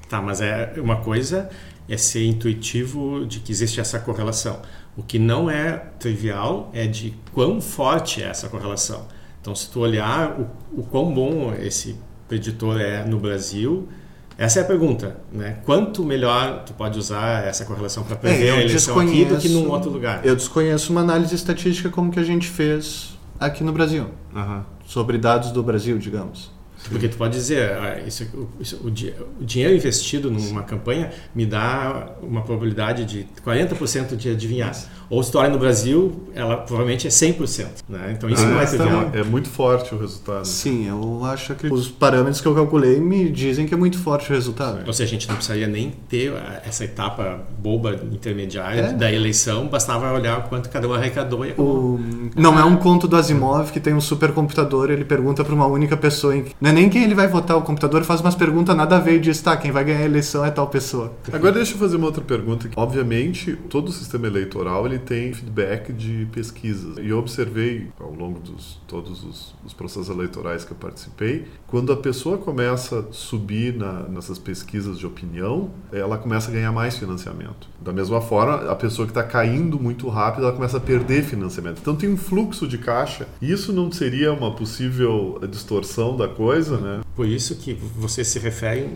Tá, 0.09 0.21
mas 0.21 0.41
é 0.41 0.73
uma 0.77 0.97
coisa 0.97 1.49
é 1.87 1.97
ser 1.97 2.25
intuitivo 2.25 3.25
de 3.25 3.39
que 3.39 3.51
existe 3.51 3.79
essa 3.79 3.99
correlação. 3.99 4.61
O 4.95 5.03
que 5.03 5.19
não 5.19 5.49
é 5.49 5.77
trivial 5.99 6.69
é 6.73 6.87
de 6.87 7.13
quão 7.33 7.61
forte 7.61 8.23
é 8.23 8.27
essa 8.27 8.49
correlação. 8.49 9.07
Então, 9.41 9.55
se 9.55 9.69
tu 9.69 9.79
olhar 9.79 10.39
o, 10.39 10.79
o 10.79 10.83
quão 10.83 11.11
bom 11.11 11.53
esse 11.59 11.97
preditor 12.27 12.79
é 12.79 13.03
no 13.03 13.19
Brasil, 13.19 13.89
essa 14.37 14.59
é 14.59 14.63
a 14.63 14.65
pergunta, 14.65 15.17
né? 15.31 15.57
Quanto 15.65 16.03
melhor 16.03 16.63
tu 16.63 16.73
pode 16.73 16.97
usar 16.97 17.45
essa 17.45 17.65
correlação 17.65 18.03
para 18.03 18.15
prever 18.15 18.47
É, 18.47 18.51
a 18.51 18.61
eleição 18.61 18.99
aqui 18.99 19.25
do 19.25 19.37
que 19.37 19.49
num 19.49 19.69
outro 19.69 19.89
lugar? 19.89 20.25
Eu 20.25 20.35
desconheço 20.35 20.91
uma 20.91 21.01
análise 21.01 21.35
estatística 21.35 21.89
como 21.89 22.11
que 22.11 22.19
a 22.19 22.23
gente 22.23 22.47
fez 22.47 23.17
aqui 23.39 23.63
no 23.63 23.73
Brasil, 23.73 24.07
Aham. 24.35 24.65
sobre 24.85 25.17
dados 25.17 25.51
do 25.51 25.61
Brasil, 25.61 25.97
digamos. 25.97 26.51
Porque 26.89 27.07
tu 27.07 27.17
pode 27.17 27.33
dizer, 27.33 27.71
ah, 27.73 27.99
isso, 28.05 28.27
isso, 28.59 28.77
o, 28.77 28.87
o, 28.87 29.45
dinheiro 29.45 29.75
investido 29.75 30.31
numa 30.31 30.63
campanha 30.63 31.11
me 31.35 31.45
dá 31.45 32.15
uma 32.23 32.41
probabilidade 32.41 33.05
de 33.05 33.27
40% 33.45 34.15
de 34.15 34.29
adivinhar. 34.29 34.75
Ou 35.11 35.21
se 35.21 35.29
tu 35.29 35.37
olha 35.37 35.49
no 35.49 35.59
Brasil, 35.59 36.23
ela 36.33 36.55
provavelmente 36.55 37.05
é 37.05 37.09
100%. 37.09 37.67
Né? 37.89 38.13
Então 38.15 38.29
isso 38.29 38.41
ah, 38.43 38.47
não 38.47 38.55
vai 38.55 38.65
ser 38.65 38.79
é, 38.79 39.19
é 39.19 39.23
muito 39.25 39.49
forte 39.49 39.93
o 39.93 39.97
resultado. 39.97 40.45
Sim, 40.45 40.87
eu 40.87 41.25
acho 41.25 41.53
que 41.55 41.67
os 41.67 41.89
parâmetros 41.89 42.39
que 42.39 42.47
eu 42.47 42.55
calculei 42.55 42.97
me 43.01 43.29
dizem 43.29 43.67
que 43.67 43.73
é 43.73 43.77
muito 43.77 43.99
forte 43.99 44.31
o 44.31 44.33
resultado. 44.33 44.87
Ou 44.87 44.93
seja, 44.93 45.09
a 45.09 45.11
gente 45.11 45.27
não 45.27 45.35
precisaria 45.35 45.67
nem 45.67 45.91
ter 46.07 46.31
essa 46.65 46.85
etapa 46.85 47.41
boba 47.59 47.99
intermediária 48.09 48.81
é. 48.81 48.93
da 48.93 49.11
eleição, 49.11 49.67
bastava 49.67 50.13
olhar 50.13 50.47
quanto 50.47 50.69
cada 50.69 50.87
um 50.87 50.93
arrecadou 50.93 51.45
e 51.45 51.51
o... 51.57 51.99
Não 52.33 52.57
é 52.57 52.63
um 52.63 52.77
conto 52.77 53.05
do 53.05 53.17
Asimov 53.17 53.69
que 53.73 53.81
tem 53.81 53.93
um 53.93 53.99
supercomputador 53.99 54.89
ele 54.89 55.03
pergunta 55.03 55.43
para 55.43 55.53
uma 55.53 55.67
única 55.67 55.97
pessoa. 55.97 56.37
Em... 56.37 56.45
Não 56.61 56.69
é 56.69 56.73
nem 56.73 56.89
quem 56.89 57.03
ele 57.03 57.15
vai 57.15 57.27
votar, 57.27 57.57
o 57.57 57.61
computador 57.61 58.05
faz 58.05 58.21
umas 58.21 58.35
perguntas 58.35 58.77
nada 58.77 58.95
a 58.95 58.99
ver 58.99 59.17
e 59.17 59.19
diz, 59.19 59.41
tá, 59.41 59.57
quem 59.57 59.71
vai 59.71 59.83
ganhar 59.83 59.99
a 59.99 60.05
eleição 60.05 60.45
é 60.45 60.51
tal 60.51 60.67
pessoa. 60.67 61.11
Agora 61.33 61.51
deixa 61.51 61.73
eu 61.73 61.77
fazer 61.77 61.97
uma 61.97 62.05
outra 62.05 62.23
pergunta. 62.23 62.69
Obviamente, 62.77 63.57
todo 63.69 63.89
o 63.89 63.91
sistema 63.91 64.27
eleitoral 64.27 64.85
ele 64.85 65.00
tem 65.01 65.33
feedback 65.33 65.91
de 65.91 66.27
pesquisas. 66.31 66.97
E 66.97 67.09
eu 67.09 67.19
observei 67.19 67.89
ao 67.99 68.13
longo 68.13 68.39
dos 68.39 68.79
todos 68.87 69.23
os, 69.23 69.55
os 69.65 69.73
processos 69.73 70.09
eleitorais 70.09 70.63
que 70.63 70.71
eu 70.71 70.77
participei, 70.77 71.45
quando 71.67 71.91
a 71.91 71.97
pessoa 71.97 72.37
começa 72.37 72.99
a 72.99 73.13
subir 73.13 73.73
na, 73.75 74.03
nessas 74.03 74.37
pesquisas 74.37 74.97
de 74.97 75.05
opinião, 75.05 75.71
ela 75.91 76.17
começa 76.17 76.49
a 76.49 76.53
ganhar 76.53 76.71
mais 76.71 76.97
financiamento. 76.97 77.69
Da 77.79 77.91
mesma 77.91 78.21
forma, 78.21 78.71
a 78.71 78.75
pessoa 78.75 79.05
que 79.05 79.11
está 79.11 79.23
caindo 79.23 79.79
muito 79.79 80.07
rápido, 80.09 80.43
ela 80.43 80.53
começa 80.53 80.77
a 80.77 80.79
perder 80.79 81.23
financiamento. 81.23 81.79
Então 81.81 81.95
tem 81.95 82.09
um 82.09 82.17
fluxo 82.17 82.67
de 82.67 82.77
caixa. 82.77 83.27
Isso 83.41 83.73
não 83.73 83.91
seria 83.91 84.31
uma 84.33 84.55
possível 84.55 85.39
distorção 85.49 86.15
da 86.15 86.27
coisa, 86.27 86.77
né? 86.77 87.01
Por 87.15 87.25
isso 87.25 87.55
que 87.55 87.73
você 87.73 88.23
se 88.23 88.39
refere 88.39 88.89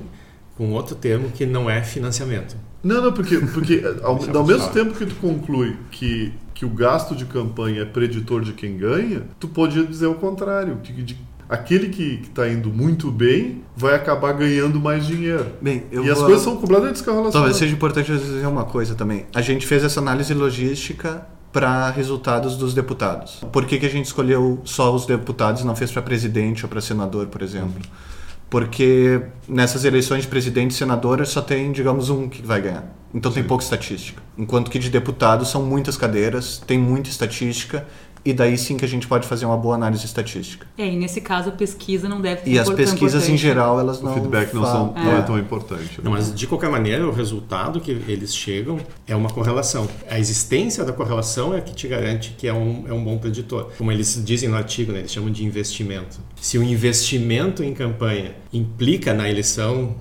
com 0.57 0.71
outro 0.71 0.95
termo 0.95 1.29
que 1.29 1.45
não 1.45 1.69
é 1.69 1.83
financiamento. 1.83 2.55
Não, 2.83 3.01
não, 3.01 3.11
porque, 3.11 3.37
porque 3.37 3.83
ao, 4.03 4.19
ao 4.37 4.45
mesmo 4.45 4.69
tempo 4.69 4.93
que 4.93 5.05
tu 5.05 5.15
conclui 5.15 5.75
que, 5.91 6.31
que 6.53 6.65
o 6.65 6.69
gasto 6.69 7.15
de 7.15 7.25
campanha 7.25 7.81
é 7.81 7.85
preditor 7.85 8.41
de 8.41 8.53
quem 8.53 8.77
ganha, 8.77 9.23
tu 9.39 9.47
pode 9.47 9.85
dizer 9.85 10.07
o 10.07 10.15
contrário, 10.15 10.75
de, 10.81 10.93
de 11.03 11.17
aquele 11.49 11.89
que 11.89 12.21
está 12.23 12.47
indo 12.47 12.69
muito 12.69 13.11
bem 13.11 13.63
vai 13.75 13.95
acabar 13.95 14.33
ganhando 14.33 14.79
mais 14.79 15.05
dinheiro. 15.05 15.47
Bem, 15.61 15.83
e 15.91 15.97
vou... 15.97 16.11
as 16.11 16.19
coisas 16.19 16.41
são 16.41 16.55
completamente 16.55 16.93
descorrelacionadas. 16.93 17.33
Talvez 17.33 17.57
seja 17.57 17.73
importante 17.73 18.11
dizer 18.11 18.47
uma 18.47 18.65
coisa 18.65 18.95
também. 18.95 19.25
A 19.33 19.41
gente 19.41 19.65
fez 19.65 19.83
essa 19.83 19.99
análise 19.99 20.33
logística 20.33 21.27
para 21.51 21.89
resultados 21.89 22.57
dos 22.57 22.73
deputados. 22.73 23.41
Por 23.51 23.65
que, 23.65 23.79
que 23.79 23.85
a 23.85 23.89
gente 23.89 24.05
escolheu 24.05 24.59
só 24.65 24.93
os 24.93 25.05
deputados 25.05 25.61
e 25.61 25.65
não 25.65 25.75
fez 25.75 25.91
para 25.91 26.01
presidente 26.01 26.65
ou 26.65 26.69
para 26.69 26.81
senador, 26.81 27.27
por 27.27 27.41
exemplo? 27.41 27.75
Uhum 27.75 28.15
porque 28.49 29.21
nessas 29.47 29.86
eleições 29.86 30.23
de 30.23 30.27
presidente 30.27 30.71
e 30.71 30.73
senador 30.73 31.25
só 31.25 31.41
tem, 31.41 31.71
digamos, 31.71 32.10
um 32.10 32.29
que 32.29 32.41
vai 32.41 32.62
ganhar. 32.62 32.95
Então 33.13 33.31
Sim. 33.31 33.39
tem 33.39 33.47
pouca 33.47 33.63
estatística. 33.63 34.21
Enquanto 34.38 34.69
que 34.69 34.77
de 34.77 34.89
deputado 34.89 35.45
são 35.45 35.63
muitas 35.63 35.95
cadeiras, 35.97 36.62
tem 36.65 36.77
muita 36.77 37.10
estatística 37.10 37.86
e 38.25 38.33
daí 38.33 38.57
sim 38.57 38.75
que 38.75 38.83
a 38.83 38.88
gente 38.88 39.07
pode 39.07 39.27
fazer 39.27 39.45
uma 39.45 39.55
boa 39.55 39.75
análise 39.75 40.03
estatística. 40.03 40.65
É, 40.75 40.88
e 40.88 40.95
nesse 40.95 41.21
caso 41.21 41.49
a 41.49 41.51
pesquisa 41.51 42.09
não 42.09 42.19
deve 42.19 42.41
ser 42.41 42.49
E 42.49 42.57
as 42.57 42.69
pesquisas 42.69 43.29
em 43.29 43.38
geral, 43.38 43.79
elas 43.79 44.01
não. 44.01 44.11
O 44.11 44.13
feedback 44.15 44.53
não, 44.53 44.63
são, 44.63 44.93
é. 44.97 45.03
não 45.03 45.17
é 45.17 45.21
tão 45.21 45.38
importante. 45.38 45.97
Né? 45.97 46.03
Não, 46.03 46.11
mas 46.11 46.33
de 46.33 46.47
qualquer 46.47 46.71
maneira, 46.71 47.07
o 47.07 47.11
resultado 47.11 47.79
que 47.79 47.91
eles 47.91 48.35
chegam 48.35 48.79
é 49.07 49.15
uma 49.15 49.29
correlação. 49.29 49.88
A 50.09 50.17
existência 50.17 50.83
da 50.83 50.91
correlação 50.91 51.53
é 51.53 51.61
que 51.61 51.73
te 51.75 51.88
garante 51.88 52.35
que 52.35 52.47
é 52.47 52.53
um, 52.53 52.85
é 52.88 52.93
um 52.93 53.03
bom 53.03 53.17
preditor. 53.19 53.69
Como 53.77 53.91
eles 53.91 54.19
dizem 54.25 54.49
no 54.49 54.55
artigo, 54.55 54.91
né, 54.91 54.99
eles 54.99 55.11
chamam 55.11 55.31
de 55.31 55.45
investimento. 55.45 56.19
Se 56.41 56.57
o 56.57 56.63
investimento 56.63 57.63
em 57.63 57.73
campanha 57.73 58.35
implica 58.51 59.13
na 59.13 59.29
eleição 59.29 59.95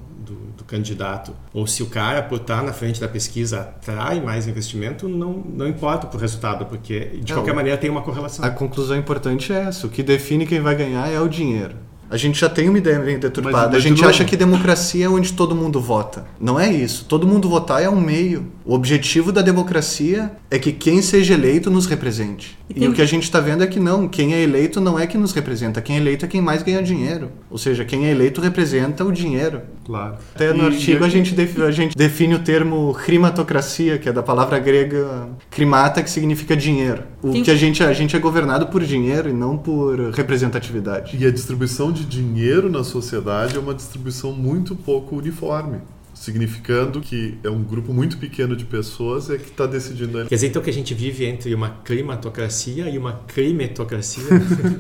do 0.65 0.67
candidato, 0.67 1.35
ou 1.53 1.67
se 1.67 1.83
o 1.83 1.87
cara, 1.87 2.23
por 2.23 2.41
estar 2.41 2.63
na 2.63 2.73
frente 2.73 3.01
da 3.01 3.07
pesquisa, 3.07 3.61
atrai 3.61 4.21
mais 4.21 4.49
investimento, 4.49 5.09
não, 5.09 5.33
não 5.33 5.69
importa 5.69 6.09
o 6.15 6.21
resultado, 6.21 6.65
porque 6.67 7.19
de 7.23 7.33
é, 7.33 7.35
qualquer 7.35 7.55
maneira 7.55 7.79
tem 7.79 7.91
uma 7.91 8.03
correlação. 8.03 8.45
A 8.45 8.51
conclusão 8.51 8.97
importante 8.97 9.53
é 9.53 9.61
essa: 9.61 9.87
o 9.87 9.91
que 9.91 10.03
define 10.03 10.47
quem 10.47 10.61
vai 10.61 10.75
ganhar 10.75 11.09
é 11.09 11.21
o 11.21 11.29
dinheiro. 11.29 11.77
A 12.15 12.17
gente 12.17 12.39
já 12.39 12.49
tem 12.49 12.69
uma 12.69 12.79
ideia 12.79 13.01
bem 13.01 13.19
deturpada. 13.19 13.73
Mas, 13.73 13.75
a 13.75 13.81
gente 13.81 14.05
acha 14.05 14.25
que 14.25 14.37
democracia 14.37 15.07
é 15.07 15.09
onde 15.09 15.33
todo 15.33 15.53
mundo 15.53 15.81
vota. 15.81 16.25
Não 16.39 16.61
é 16.61 16.73
isso. 16.73 17.07
Todo 17.07 17.27
mundo 17.27 17.49
votar 17.49 17.83
é 17.83 17.89
um 17.89 18.01
meio. 18.01 18.53
O 18.65 18.73
objetivo 18.73 19.33
da 19.33 19.43
democracia 19.43 20.31
é 20.49 20.57
que 20.57 20.71
quem 20.71 21.03
seja 21.03 21.35
eleito 21.35 21.73
nos 21.73 21.87
represente. 21.87 22.57
E, 22.71 22.75
tem... 22.75 22.85
e 22.85 22.89
o 22.89 22.93
que 22.93 23.03
a 23.03 23.05
gente 23.05 23.25
está 23.25 23.41
vendo 23.41 23.65
é 23.65 23.67
que 23.67 23.81
não. 23.81 24.07
Quem 24.07 24.33
é 24.33 24.41
eleito 24.41 24.81
não 24.81 24.97
é 24.97 25.09
que 25.09 25.19
nos 25.19 25.33
representa. 25.33 25.83
Quem 25.83 25.97
é 25.97 25.99
eleito 25.99 26.25
é 26.25 26.29
quem 26.29 26.41
mais 26.41 26.63
ganha 26.63 26.81
dinheiro. 26.81 27.33
Ou 27.51 27.59
seja, 27.59 27.85
quem 27.85 28.07
é 28.07 28.13
eleito 28.13 28.41
representa 28.41 29.05
o 29.05 29.11
dinheiro. 29.11 29.63
Claro. 29.85 30.15
Até 30.37 30.53
no 30.53 30.63
e, 30.63 30.67
artigo 30.67 31.03
e... 31.03 31.07
A, 31.07 31.11
gente 31.11 31.35
define, 31.35 31.67
a 31.67 31.71
gente 31.73 31.97
define 31.97 32.37
o 32.37 32.39
termo 32.39 32.95
crimatocracia, 32.95 33.99
que 33.99 34.09
é 34.09 34.13
da 34.13 34.23
palavra 34.23 34.61
grega 34.61 35.31
crimata, 35.51 36.01
que 36.01 36.09
significa 36.09 36.57
dinheiro. 36.57 37.03
O 37.25 37.33
tem... 37.33 37.43
que 37.43 37.51
a 37.51 37.57
gente, 37.57 37.83
a 37.83 37.93
gente 37.93 38.15
é 38.15 38.19
governado 38.19 38.67
por 38.67 38.83
dinheiro 38.83 39.31
e 39.31 39.33
não 39.33 39.57
por 39.57 39.99
representatividade. 40.11 41.17
E 41.17 41.27
a 41.27 41.31
distribuição 41.31 41.91
de 41.91 42.05
dinheiro 42.05 42.71
na 42.71 42.85
sociedade 42.85 43.57
é 43.57 43.59
uma 43.59 43.75
distribuição 43.75 44.33
muito 44.33 44.77
pouco 44.77 45.17
uniforme 45.17 45.79
significando 46.15 47.01
que 47.01 47.37
é 47.43 47.51
um 47.51 47.63
grupo 47.63 47.93
muito 47.93 48.19
pequeno 48.19 48.55
de 48.55 48.65
pessoas 48.65 49.29
é 49.31 49.37
que 49.37 49.51
está 49.51 49.67
decidindo. 49.67 50.25
Quer 50.27 50.35
dizer 50.35 50.47
então 50.47 50.63
que 50.63 50.71
a 50.71 50.73
gente 50.73 50.95
vive 50.95 51.27
entre 51.27 51.53
uma 51.55 51.71
climatocracia 51.85 52.89
e 52.89 52.97
uma 52.97 53.21
crimetocracia? 53.27 54.23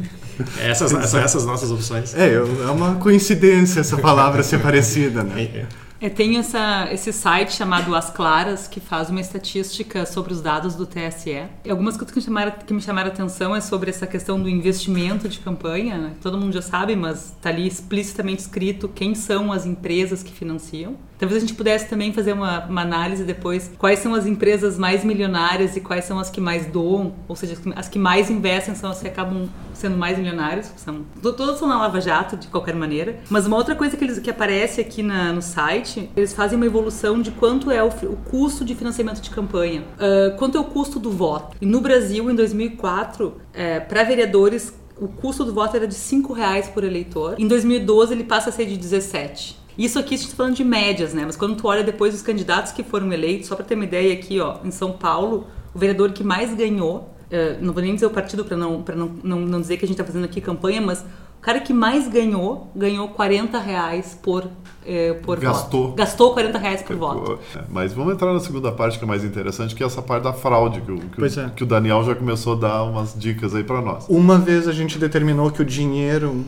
essas 0.62 0.90
são 1.10 1.20
essas 1.20 1.44
nossas 1.44 1.70
opções. 1.70 2.14
É, 2.14 2.34
é 2.34 2.70
uma 2.70 2.94
coincidência 2.96 3.80
essa 3.80 3.96
palavra 3.96 4.42
ser 4.42 4.60
parecida, 4.60 5.24
né? 5.24 5.42
É. 5.42 5.66
É, 6.04 6.10
tem 6.10 6.36
essa, 6.36 6.86
esse 6.92 7.10
site 7.14 7.54
chamado 7.54 7.94
As 7.94 8.10
Claras 8.10 8.68
que 8.68 8.78
faz 8.78 9.08
uma 9.08 9.22
estatística 9.22 10.04
sobre 10.04 10.34
os 10.34 10.42
dados 10.42 10.74
do 10.74 10.84
TSE. 10.84 11.44
E 11.64 11.70
algumas 11.70 11.96
coisas 11.96 12.12
que 12.12 12.18
me, 12.18 12.22
chamaram, 12.22 12.52
que 12.52 12.74
me 12.74 12.82
chamaram 12.82 13.08
atenção 13.08 13.56
é 13.56 13.60
sobre 13.62 13.88
essa 13.88 14.06
questão 14.06 14.38
do 14.38 14.46
investimento 14.46 15.26
de 15.30 15.38
campanha. 15.38 15.96
Né? 15.96 16.12
Todo 16.20 16.36
mundo 16.36 16.52
já 16.52 16.60
sabe, 16.60 16.94
mas 16.94 17.30
está 17.30 17.48
ali 17.48 17.66
explicitamente 17.66 18.42
escrito 18.42 18.86
quem 18.86 19.14
são 19.14 19.50
as 19.50 19.64
empresas 19.64 20.22
que 20.22 20.30
financiam. 20.30 20.94
Talvez 21.18 21.42
a 21.42 21.46
gente 21.46 21.54
pudesse 21.56 21.88
também 21.88 22.12
fazer 22.12 22.32
uma, 22.32 22.66
uma, 22.66 22.82
análise 22.82 23.24
depois 23.24 23.70
quais 23.78 24.00
são 24.00 24.14
as 24.14 24.26
empresas 24.26 24.76
mais 24.76 25.04
milionárias 25.04 25.74
e 25.76 25.80
quais 25.80 26.04
são 26.04 26.18
as 26.18 26.28
que 26.28 26.40
mais 26.40 26.66
doam, 26.66 27.14
ou 27.28 27.36
seja, 27.36 27.56
as 27.76 27.88
que 27.88 27.98
mais 27.98 28.28
investem 28.28 28.74
são 28.74 28.90
as 28.90 29.00
que 29.00 29.08
acabam 29.08 29.48
sendo 29.72 29.96
mais 29.96 30.18
milionários. 30.18 30.72
São, 30.76 31.04
todas 31.22 31.58
são 31.58 31.68
na 31.68 31.78
Lava 31.78 32.00
Jato, 32.00 32.36
de 32.36 32.48
qualquer 32.48 32.74
maneira. 32.74 33.20
Mas 33.30 33.46
uma 33.46 33.56
outra 33.56 33.74
coisa 33.74 33.96
que, 33.96 34.04
eles, 34.04 34.18
que 34.18 34.30
aparece 34.30 34.80
aqui 34.80 35.02
na, 35.02 35.32
no 35.32 35.42
site, 35.42 35.93
eles 36.16 36.32
fazem 36.32 36.56
uma 36.56 36.66
evolução 36.66 37.20
de 37.20 37.30
quanto 37.30 37.70
é 37.70 37.82
o, 37.82 37.88
o 37.88 38.16
custo 38.16 38.64
de 38.64 38.74
financiamento 38.74 39.20
de 39.20 39.30
campanha, 39.30 39.82
uh, 39.82 40.36
quanto 40.36 40.56
é 40.56 40.60
o 40.60 40.64
custo 40.64 40.98
do 40.98 41.10
voto. 41.10 41.56
E 41.60 41.66
no 41.66 41.80
Brasil, 41.80 42.30
em 42.30 42.34
2004, 42.34 43.34
é, 43.52 43.80
para 43.80 44.04
vereadores, 44.04 44.72
o 45.00 45.08
custo 45.08 45.44
do 45.44 45.52
voto 45.52 45.76
era 45.76 45.86
de 45.86 45.94
5 45.94 46.32
reais 46.32 46.68
por 46.68 46.84
eleitor. 46.84 47.34
Em 47.38 47.48
2012, 47.48 48.12
ele 48.12 48.24
passa 48.24 48.50
a 48.50 48.52
ser 48.52 48.66
de 48.66 48.76
17. 48.76 49.64
Isso 49.76 49.98
aqui 49.98 50.14
a 50.14 50.16
gente 50.16 50.26
está 50.26 50.36
falando 50.36 50.54
de 50.54 50.64
médias, 50.64 51.12
né? 51.12 51.24
Mas 51.26 51.36
quando 51.36 51.56
tu 51.56 51.66
olha 51.66 51.82
depois 51.82 52.14
os 52.14 52.22
candidatos 52.22 52.70
que 52.72 52.84
foram 52.84 53.12
eleitos, 53.12 53.48
só 53.48 53.56
para 53.56 53.64
ter 53.64 53.74
uma 53.74 53.84
ideia 53.84 54.12
aqui, 54.14 54.38
ó, 54.38 54.58
em 54.64 54.70
São 54.70 54.92
Paulo, 54.92 55.46
o 55.74 55.78
vereador 55.78 56.12
que 56.12 56.22
mais 56.22 56.54
ganhou, 56.54 57.10
uh, 57.30 57.58
não 57.60 57.72
vou 57.72 57.82
nem 57.82 57.94
dizer 57.94 58.06
o 58.06 58.10
partido 58.10 58.44
para 58.44 58.56
não, 58.56 58.84
não, 58.94 59.08
não, 59.22 59.40
não 59.40 59.60
dizer 59.60 59.76
que 59.76 59.84
a 59.84 59.88
gente 59.88 60.00
está 60.00 60.04
fazendo 60.04 60.24
aqui 60.24 60.40
campanha, 60.40 60.80
mas 60.80 61.00
o 61.00 61.40
cara 61.40 61.60
que 61.60 61.72
mais 61.72 62.06
ganhou, 62.06 62.70
ganhou 62.74 63.08
40 63.08 63.58
reais 63.58 64.18
por, 64.22 64.48
eh, 64.86 65.14
por 65.22 65.38
Gastou. 65.38 65.86
voto. 65.88 65.96
Gastou 65.96 66.32
40 66.32 66.58
reais 66.58 66.82
por 66.82 66.96
voto. 66.96 67.38
É, 67.54 67.60
mas 67.68 67.92
vamos 67.92 68.14
entrar 68.14 68.32
na 68.32 68.40
segunda 68.40 68.70
parte 68.72 68.98
que 68.98 69.04
é 69.04 69.06
mais 69.06 69.24
interessante, 69.24 69.74
que 69.74 69.82
é 69.82 69.86
essa 69.86 70.02
parte 70.02 70.24
da 70.24 70.32
fraude, 70.32 70.80
que 70.80 70.92
o, 70.92 70.98
que, 70.98 71.40
é. 71.40 71.50
que 71.50 71.62
o 71.62 71.66
Daniel 71.66 72.02
já 72.04 72.14
começou 72.14 72.54
a 72.54 72.56
dar 72.56 72.82
umas 72.84 73.14
dicas 73.18 73.54
aí 73.54 73.64
para 73.64 73.80
nós. 73.80 74.06
Uma 74.08 74.38
vez 74.38 74.68
a 74.68 74.72
gente 74.72 74.98
determinou 74.98 75.50
que 75.50 75.62
o 75.62 75.64
dinheiro 75.64 76.44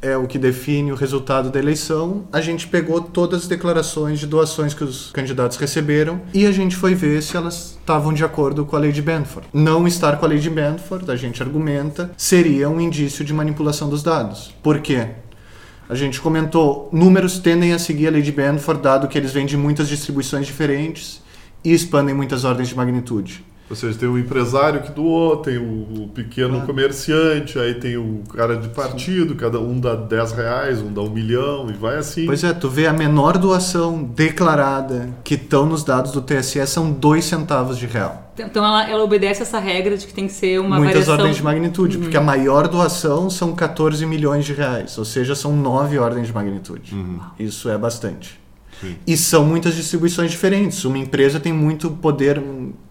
é 0.00 0.16
o 0.16 0.26
que 0.26 0.38
define 0.38 0.92
o 0.92 0.94
resultado 0.94 1.50
da 1.50 1.58
eleição, 1.58 2.24
a 2.32 2.40
gente 2.40 2.66
pegou 2.66 3.00
todas 3.00 3.42
as 3.42 3.48
declarações 3.48 4.18
de 4.18 4.26
doações 4.26 4.74
que 4.74 4.82
os 4.82 5.10
candidatos 5.12 5.56
receberam 5.56 6.20
e 6.34 6.44
a 6.46 6.52
gente 6.52 6.76
foi 6.76 6.94
ver 6.94 7.22
se 7.22 7.36
elas 7.36 7.78
estavam 7.80 8.12
de 8.12 8.24
acordo 8.24 8.66
com 8.66 8.76
a 8.76 8.78
lei 8.78 8.92
de 8.92 9.00
Benford. 9.00 9.48
Não 9.52 9.86
estar 9.86 10.18
com 10.18 10.24
a 10.24 10.28
lei 10.28 10.38
de 10.38 10.50
Benford, 10.50 11.10
a 11.10 11.16
gente 11.16 11.42
argumenta, 11.42 12.10
seria 12.16 12.68
um 12.68 12.80
indício 12.80 13.24
de 13.24 13.32
manipulação 13.32 13.88
dos 13.88 14.02
dados. 14.02 14.52
Por 14.62 14.80
quê? 14.80 15.08
A 15.88 15.94
gente 15.94 16.20
comentou, 16.20 16.88
números 16.92 17.38
tendem 17.38 17.72
a 17.72 17.78
seguir 17.78 18.08
a 18.08 18.10
lei 18.10 18.22
de 18.22 18.32
Benford, 18.32 18.82
dado 18.82 19.08
que 19.08 19.18
eles 19.18 19.32
vêm 19.32 19.46
de 19.46 19.56
muitas 19.56 19.88
distribuições 19.88 20.46
diferentes 20.46 21.22
e 21.64 21.72
expandem 21.72 22.14
muitas 22.14 22.44
ordens 22.44 22.68
de 22.68 22.76
magnitude. 22.76 23.44
Ou 23.72 23.76
seja, 23.76 23.98
tem 23.98 24.06
o 24.06 24.18
empresário 24.18 24.82
que 24.82 24.90
doou, 24.90 25.38
tem 25.38 25.56
o 25.56 26.06
pequeno 26.14 26.58
ah. 26.58 26.66
comerciante, 26.66 27.58
aí 27.58 27.74
tem 27.74 27.96
o 27.96 28.22
cara 28.34 28.54
de 28.54 28.68
partido, 28.68 29.34
cada 29.34 29.58
um 29.58 29.80
dá 29.80 29.94
10 29.94 30.32
reais, 30.32 30.82
um 30.82 30.92
dá 30.92 31.00
um 31.00 31.08
milhão 31.08 31.70
e 31.70 31.72
vai 31.72 31.96
assim. 31.96 32.26
Pois 32.26 32.44
é, 32.44 32.52
tu 32.52 32.68
vê 32.68 32.86
a 32.86 32.92
menor 32.92 33.38
doação 33.38 34.02
declarada 34.02 35.08
que 35.24 35.36
estão 35.36 35.64
nos 35.64 35.82
dados 35.84 36.12
do 36.12 36.20
TSE 36.20 36.66
são 36.66 36.92
2 36.92 37.24
centavos 37.24 37.78
de 37.78 37.86
real. 37.86 38.21
Então 38.38 38.64
ela, 38.64 38.88
ela 38.88 39.04
obedece 39.04 39.42
essa 39.42 39.58
regra 39.58 39.96
de 39.96 40.06
que 40.06 40.14
tem 40.14 40.26
que 40.26 40.32
ser 40.32 40.58
uma 40.58 40.76
Muitas 40.76 41.06
variação... 41.06 41.14
ordens 41.14 41.36
de 41.36 41.42
magnitude, 41.42 41.98
porque 41.98 42.16
a 42.16 42.20
maior 42.20 42.66
doação 42.66 43.28
são 43.28 43.54
14 43.54 44.04
milhões 44.06 44.44
de 44.44 44.52
reais, 44.52 44.96
ou 44.96 45.04
seja, 45.04 45.34
são 45.34 45.54
nove 45.54 45.98
ordens 45.98 46.28
de 46.28 46.32
magnitude. 46.32 46.94
Isso 47.38 47.68
é 47.68 47.76
bastante. 47.76 48.40
E 49.06 49.16
são 49.16 49.44
muitas 49.44 49.76
distribuições 49.76 50.30
diferentes. 50.30 50.84
Uma 50.84 50.98
empresa 50.98 51.38
tem 51.38 51.52
muito 51.52 51.90
poder, 51.90 52.42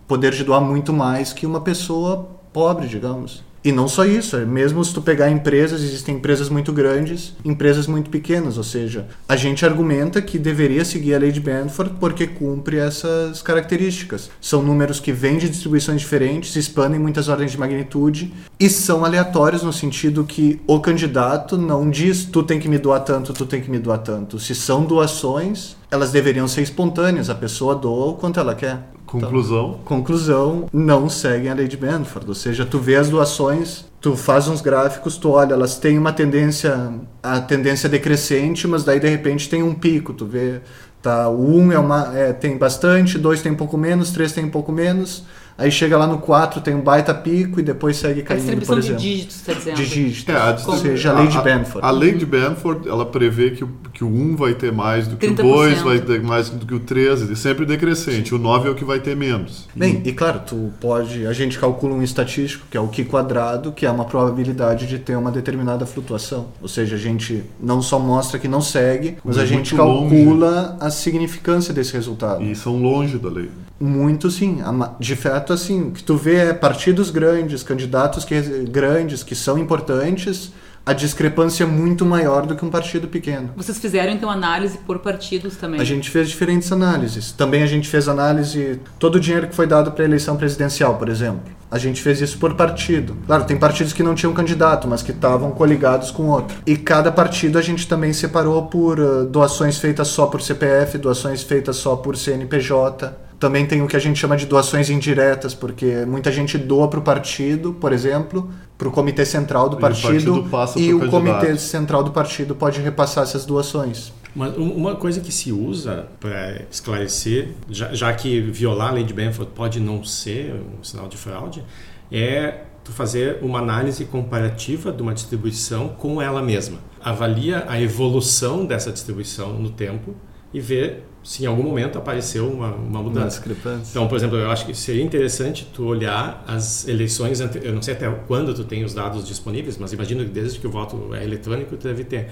poder 0.07 0.31
de 0.31 0.43
doar 0.43 0.61
muito 0.61 0.93
mais 0.93 1.33
que 1.33 1.45
uma 1.45 1.59
pessoa 1.59 2.29
pobre, 2.53 2.87
digamos. 2.87 3.43
E 3.63 3.71
não 3.71 3.87
só 3.87 4.05
isso, 4.05 4.37
é 4.37 4.43
mesmo 4.43 4.83
se 4.83 4.91
tu 4.91 5.03
pegar 5.03 5.29
empresas, 5.29 5.83
existem 5.83 6.15
empresas 6.15 6.49
muito 6.49 6.73
grandes, 6.73 7.33
empresas 7.45 7.85
muito 7.85 8.09
pequenas, 8.09 8.57
ou 8.57 8.63
seja, 8.63 9.07
a 9.29 9.35
gente 9.35 9.63
argumenta 9.63 10.19
que 10.19 10.39
deveria 10.39 10.83
seguir 10.83 11.13
a 11.13 11.19
lei 11.19 11.31
de 11.31 11.39
Benford 11.39 11.93
porque 11.99 12.25
cumpre 12.25 12.77
essas 12.77 13.43
características. 13.43 14.31
São 14.41 14.63
números 14.63 14.99
que 14.99 15.11
vêm 15.11 15.37
de 15.37 15.47
distribuições 15.47 16.01
diferentes, 16.01 16.55
expandem 16.55 16.99
muitas 16.99 17.29
ordens 17.29 17.51
de 17.51 17.59
magnitude 17.59 18.33
e 18.59 18.67
são 18.67 19.05
aleatórios 19.05 19.61
no 19.61 19.71
sentido 19.71 20.23
que 20.23 20.59
o 20.65 20.79
candidato 20.79 21.55
não 21.55 21.87
diz 21.87 22.25
tu 22.25 22.41
tem 22.41 22.59
que 22.59 22.67
me 22.67 22.79
doar 22.79 23.01
tanto, 23.01 23.31
tu 23.31 23.45
tem 23.45 23.61
que 23.61 23.69
me 23.69 23.77
doar 23.77 23.99
tanto. 23.99 24.39
Se 24.39 24.55
são 24.55 24.85
doações, 24.85 25.75
elas 25.91 26.11
deveriam 26.11 26.47
ser 26.47 26.61
espontâneas, 26.61 27.29
a 27.29 27.35
pessoa 27.35 27.75
doa 27.75 28.07
o 28.07 28.13
quanto 28.15 28.39
ela 28.39 28.55
quer. 28.55 28.79
Conclusão. 29.11 29.79
Conclusão, 29.83 30.69
não 30.71 31.09
seguem 31.09 31.49
a 31.49 31.53
lei 31.53 31.67
de 31.67 31.75
Benford. 31.75 32.27
Ou 32.27 32.35
seja, 32.35 32.65
tu 32.65 32.79
vê 32.79 32.95
as 32.95 33.09
doações, 33.09 33.85
tu 33.99 34.15
faz 34.15 34.47
uns 34.47 34.61
gráficos, 34.61 35.17
tu 35.17 35.31
olha, 35.31 35.53
elas 35.53 35.77
têm 35.77 35.97
uma 35.97 36.13
tendência, 36.13 36.93
a 37.21 37.41
tendência 37.41 37.89
decrescente, 37.89 38.67
mas 38.67 38.83
daí 38.83 38.99
de 38.99 39.09
repente 39.09 39.49
tem 39.49 39.61
um 39.61 39.73
pico, 39.73 40.13
tu 40.13 40.25
vê, 40.25 40.61
tá, 41.01 41.27
o 41.27 41.57
1 41.57 41.71
é 41.73 41.79
uma, 41.79 42.17
é, 42.17 42.31
tem 42.31 42.57
bastante, 42.57 43.17
2 43.17 43.41
tem 43.41 43.51
um 43.51 43.55
pouco 43.55 43.77
menos, 43.77 44.11
3 44.11 44.31
tem 44.31 44.45
um 44.45 44.49
pouco 44.49 44.71
menos, 44.71 45.25
aí 45.61 45.71
chega 45.71 45.97
lá 45.97 46.07
no 46.07 46.17
4 46.17 46.61
tem 46.61 46.75
um 46.75 46.81
baita 46.81 47.13
pico 47.13 47.59
e 47.59 47.63
depois 47.63 47.95
segue 47.97 48.21
A 48.21 48.23
caindo, 48.23 48.39
distribuição 48.41 48.75
por 48.75 48.81
de 48.81 48.87
exemplo. 48.87 49.01
dígitos, 49.01 49.35
está 49.37 49.53
dizendo. 49.53 49.75
De 49.77 49.85
dígitos. 49.87 50.35
É, 50.35 50.37
a 50.37 50.57
ou 50.67 50.77
seja, 50.77 51.11
a 51.11 51.19
lei 51.19 51.27
de 51.27 51.41
Benford. 51.41 51.87
A, 51.87 51.91
lei 51.91 52.13
de 52.13 52.25
Benford, 52.25 52.87
ela 52.89 53.05
prevê 53.05 53.51
que 53.51 53.63
o, 53.63 53.69
que 53.93 54.03
o 54.03 54.07
1 54.07 54.35
vai 54.35 54.53
ter 54.53 54.71
mais 54.71 55.07
do 55.07 55.15
que 55.17 55.27
o 55.27 55.33
30%. 55.35 55.41
2, 55.41 55.81
vai 55.81 55.99
ter 55.99 56.21
mais 56.21 56.49
do 56.49 56.65
que 56.65 56.73
o 56.73 56.79
3, 56.79 57.29
e 57.29 57.35
sempre 57.35 57.65
decrescente. 57.65 58.33
O 58.35 58.37
9 58.37 58.67
é 58.67 58.71
o 58.71 58.75
que 58.75 58.83
vai 58.85 58.99
ter 58.99 59.15
menos. 59.15 59.67
Bem, 59.75 60.01
e 60.05 60.11
claro, 60.11 60.41
tu 60.45 60.71
pode, 60.79 61.25
a 61.25 61.33
gente 61.33 61.57
calcula 61.59 61.93
um 61.93 62.01
estatístico, 62.03 62.65
que 62.69 62.77
é 62.77 62.79
o 62.81 62.87
Q 62.87 63.05
quadrado, 63.05 63.71
que 63.71 63.85
é 63.85 63.91
uma 63.91 64.05
probabilidade 64.05 64.87
de 64.87 64.97
ter 64.99 65.15
uma 65.15 65.31
determinada 65.31 65.85
flutuação. 65.85 66.47
Ou 66.61 66.67
seja, 66.67 66.95
a 66.95 66.99
gente 66.99 67.43
não 67.59 67.81
só 67.81 67.99
mostra 67.99 68.39
que 68.39 68.47
não 68.47 68.61
segue, 68.61 69.17
mas 69.23 69.37
É 69.37 69.41
a 69.41 69.45
gente 69.45 69.75
muito 69.75 69.85
longe. 69.85 70.15
calcula 70.15 70.77
a 70.79 70.89
significância 70.89 71.73
desse 71.73 71.93
resultado. 71.93 72.43
E 72.43 72.55
são 72.55 72.81
longe 72.81 73.17
da 73.17 73.29
lei. 73.29 73.49
Muito 73.81 74.29
sim, 74.29 74.59
de 74.99 75.15
fato 75.15 75.51
assim, 75.51 75.89
o 75.89 75.91
que 75.91 76.03
tu 76.03 76.15
vê 76.15 76.35
é 76.35 76.53
partidos 76.53 77.09
grandes, 77.09 77.63
candidatos 77.63 78.23
que, 78.23 78.39
grandes 78.69 79.23
que 79.23 79.33
são 79.33 79.57
importantes, 79.57 80.51
a 80.83 80.93
discrepância 80.93 81.63
é 81.63 81.67
muito 81.67 82.05
maior 82.05 82.45
do 82.45 82.55
que 82.55 82.65
um 82.65 82.69
partido 82.69 83.07
pequeno. 83.07 83.51
Vocês 83.55 83.77
fizeram 83.77 84.11
então 84.11 84.29
análise 84.29 84.79
por 84.79 84.99
partidos 84.99 85.55
também. 85.55 85.79
A 85.79 85.83
gente 85.83 86.09
fez 86.09 86.27
diferentes 86.27 86.71
análises. 86.71 87.31
Também 87.31 87.61
a 87.61 87.67
gente 87.67 87.87
fez 87.87 88.07
análise 88.07 88.79
todo 88.97 89.15
o 89.15 89.19
dinheiro 89.19 89.47
que 89.47 89.55
foi 89.55 89.67
dado 89.67 89.91
para 89.91 90.03
a 90.03 90.07
eleição 90.07 90.35
presidencial, 90.35 90.97
por 90.97 91.07
exemplo. 91.07 91.41
A 91.69 91.77
gente 91.77 92.01
fez 92.01 92.19
isso 92.19 92.37
por 92.37 92.55
partido. 92.55 93.15
Claro, 93.27 93.45
tem 93.45 93.57
partidos 93.57 93.93
que 93.93 94.01
não 94.03 94.15
tinham 94.15 94.33
candidato, 94.33 94.87
mas 94.87 95.03
que 95.03 95.11
estavam 95.11 95.51
coligados 95.51 96.09
com 96.09 96.27
outro. 96.27 96.57
E 96.65 96.75
cada 96.75 97.11
partido 97.11 97.59
a 97.59 97.61
gente 97.61 97.87
também 97.87 98.11
separou 98.11 98.63
por 98.65 98.99
eh, 98.99 99.25
doações 99.29 99.77
feitas 99.77 100.07
só 100.07 100.25
por 100.25 100.41
CPF, 100.41 100.97
doações 100.97 101.43
feitas 101.43 101.77
só 101.77 101.95
por 101.95 102.17
CNPJ. 102.17 103.30
Também 103.41 103.65
tem 103.65 103.81
o 103.81 103.87
que 103.87 103.95
a 103.97 103.99
gente 103.99 104.19
chama 104.19 104.37
de 104.37 104.45
doações 104.45 104.87
indiretas, 104.91 105.55
porque 105.55 106.05
muita 106.05 106.31
gente 106.31 106.59
doa 106.59 106.87
para 106.87 106.99
o 106.99 107.01
partido, 107.01 107.73
por 107.73 107.91
exemplo, 107.91 108.51
para 108.77 108.87
o 108.87 108.91
comitê 108.91 109.25
central 109.25 109.67
do 109.67 109.77
E 109.77 109.79
o 109.79 109.81
partido, 109.81 110.07
partido 110.33 110.43
passa 110.49 110.79
e 110.79 110.93
o 110.93 110.99
candidato. 110.99 111.11
comitê 111.39 111.57
central 111.57 112.03
do 112.03 112.11
partido 112.11 112.53
pode 112.53 112.79
repassar 112.79 113.23
essas 113.23 113.43
doações. 113.43 114.13
Mas 114.35 114.55
um- 114.55 114.69
uma 114.73 114.95
coisa 114.95 115.19
que 115.21 115.31
se 115.31 115.51
usa 115.51 116.05
para 116.19 116.61
esclarecer, 116.69 117.49
já, 117.67 117.91
já 117.95 118.13
que 118.13 118.39
violar 118.41 118.89
a 118.89 118.91
lei 118.91 119.03
de 119.03 119.13
Benford 119.13 119.51
pode 119.55 119.79
não 119.79 120.03
ser 120.03 120.53
um 120.79 120.83
sinal 120.83 121.07
de 121.07 121.17
fraude, 121.17 121.63
é 122.11 122.59
tu 122.83 122.91
fazer 122.91 123.39
uma 123.41 123.57
análise 123.57 124.05
comparativa 124.05 124.91
de 124.91 125.01
uma 125.01 125.15
distribuição 125.15 125.89
com 125.89 126.21
ela 126.21 126.43
mesma. 126.43 126.77
Avalia 127.03 127.65
a 127.67 127.81
evolução 127.81 128.65
dessa 128.67 128.91
distribuição 128.91 129.53
no 129.53 129.71
tempo 129.71 130.13
e 130.53 130.59
ver 130.59 131.03
se 131.23 131.43
em 131.43 131.45
algum 131.45 131.63
momento 131.63 131.97
apareceu 131.97 132.49
uma, 132.49 132.67
uma 132.73 132.99
Uma 132.99 133.03
mudança. 133.03 133.37
discrepância. 133.37 133.91
Então, 133.91 134.07
por 134.07 134.15
exemplo, 134.17 134.37
eu 134.37 134.49
acho 134.49 134.65
que 134.65 134.73
seria 134.73 135.03
interessante 135.03 135.67
tu 135.73 135.85
olhar 135.85 136.43
as 136.47 136.87
eleições, 136.87 137.39
eu 137.39 137.73
não 137.73 137.81
sei 137.81 137.93
até 137.93 138.09
quando 138.27 138.53
tu 138.53 138.63
tem 138.63 138.83
os 138.83 138.93
dados 138.93 139.25
disponíveis, 139.27 139.77
mas 139.77 139.93
imagino 139.93 140.23
que 140.25 140.31
desde 140.31 140.59
que 140.59 140.65
o 140.67 140.71
voto 140.71 141.13
é 141.13 141.23
eletrônico 141.23 141.77
tu 141.77 141.87
deve 141.87 142.03
ter, 142.03 142.29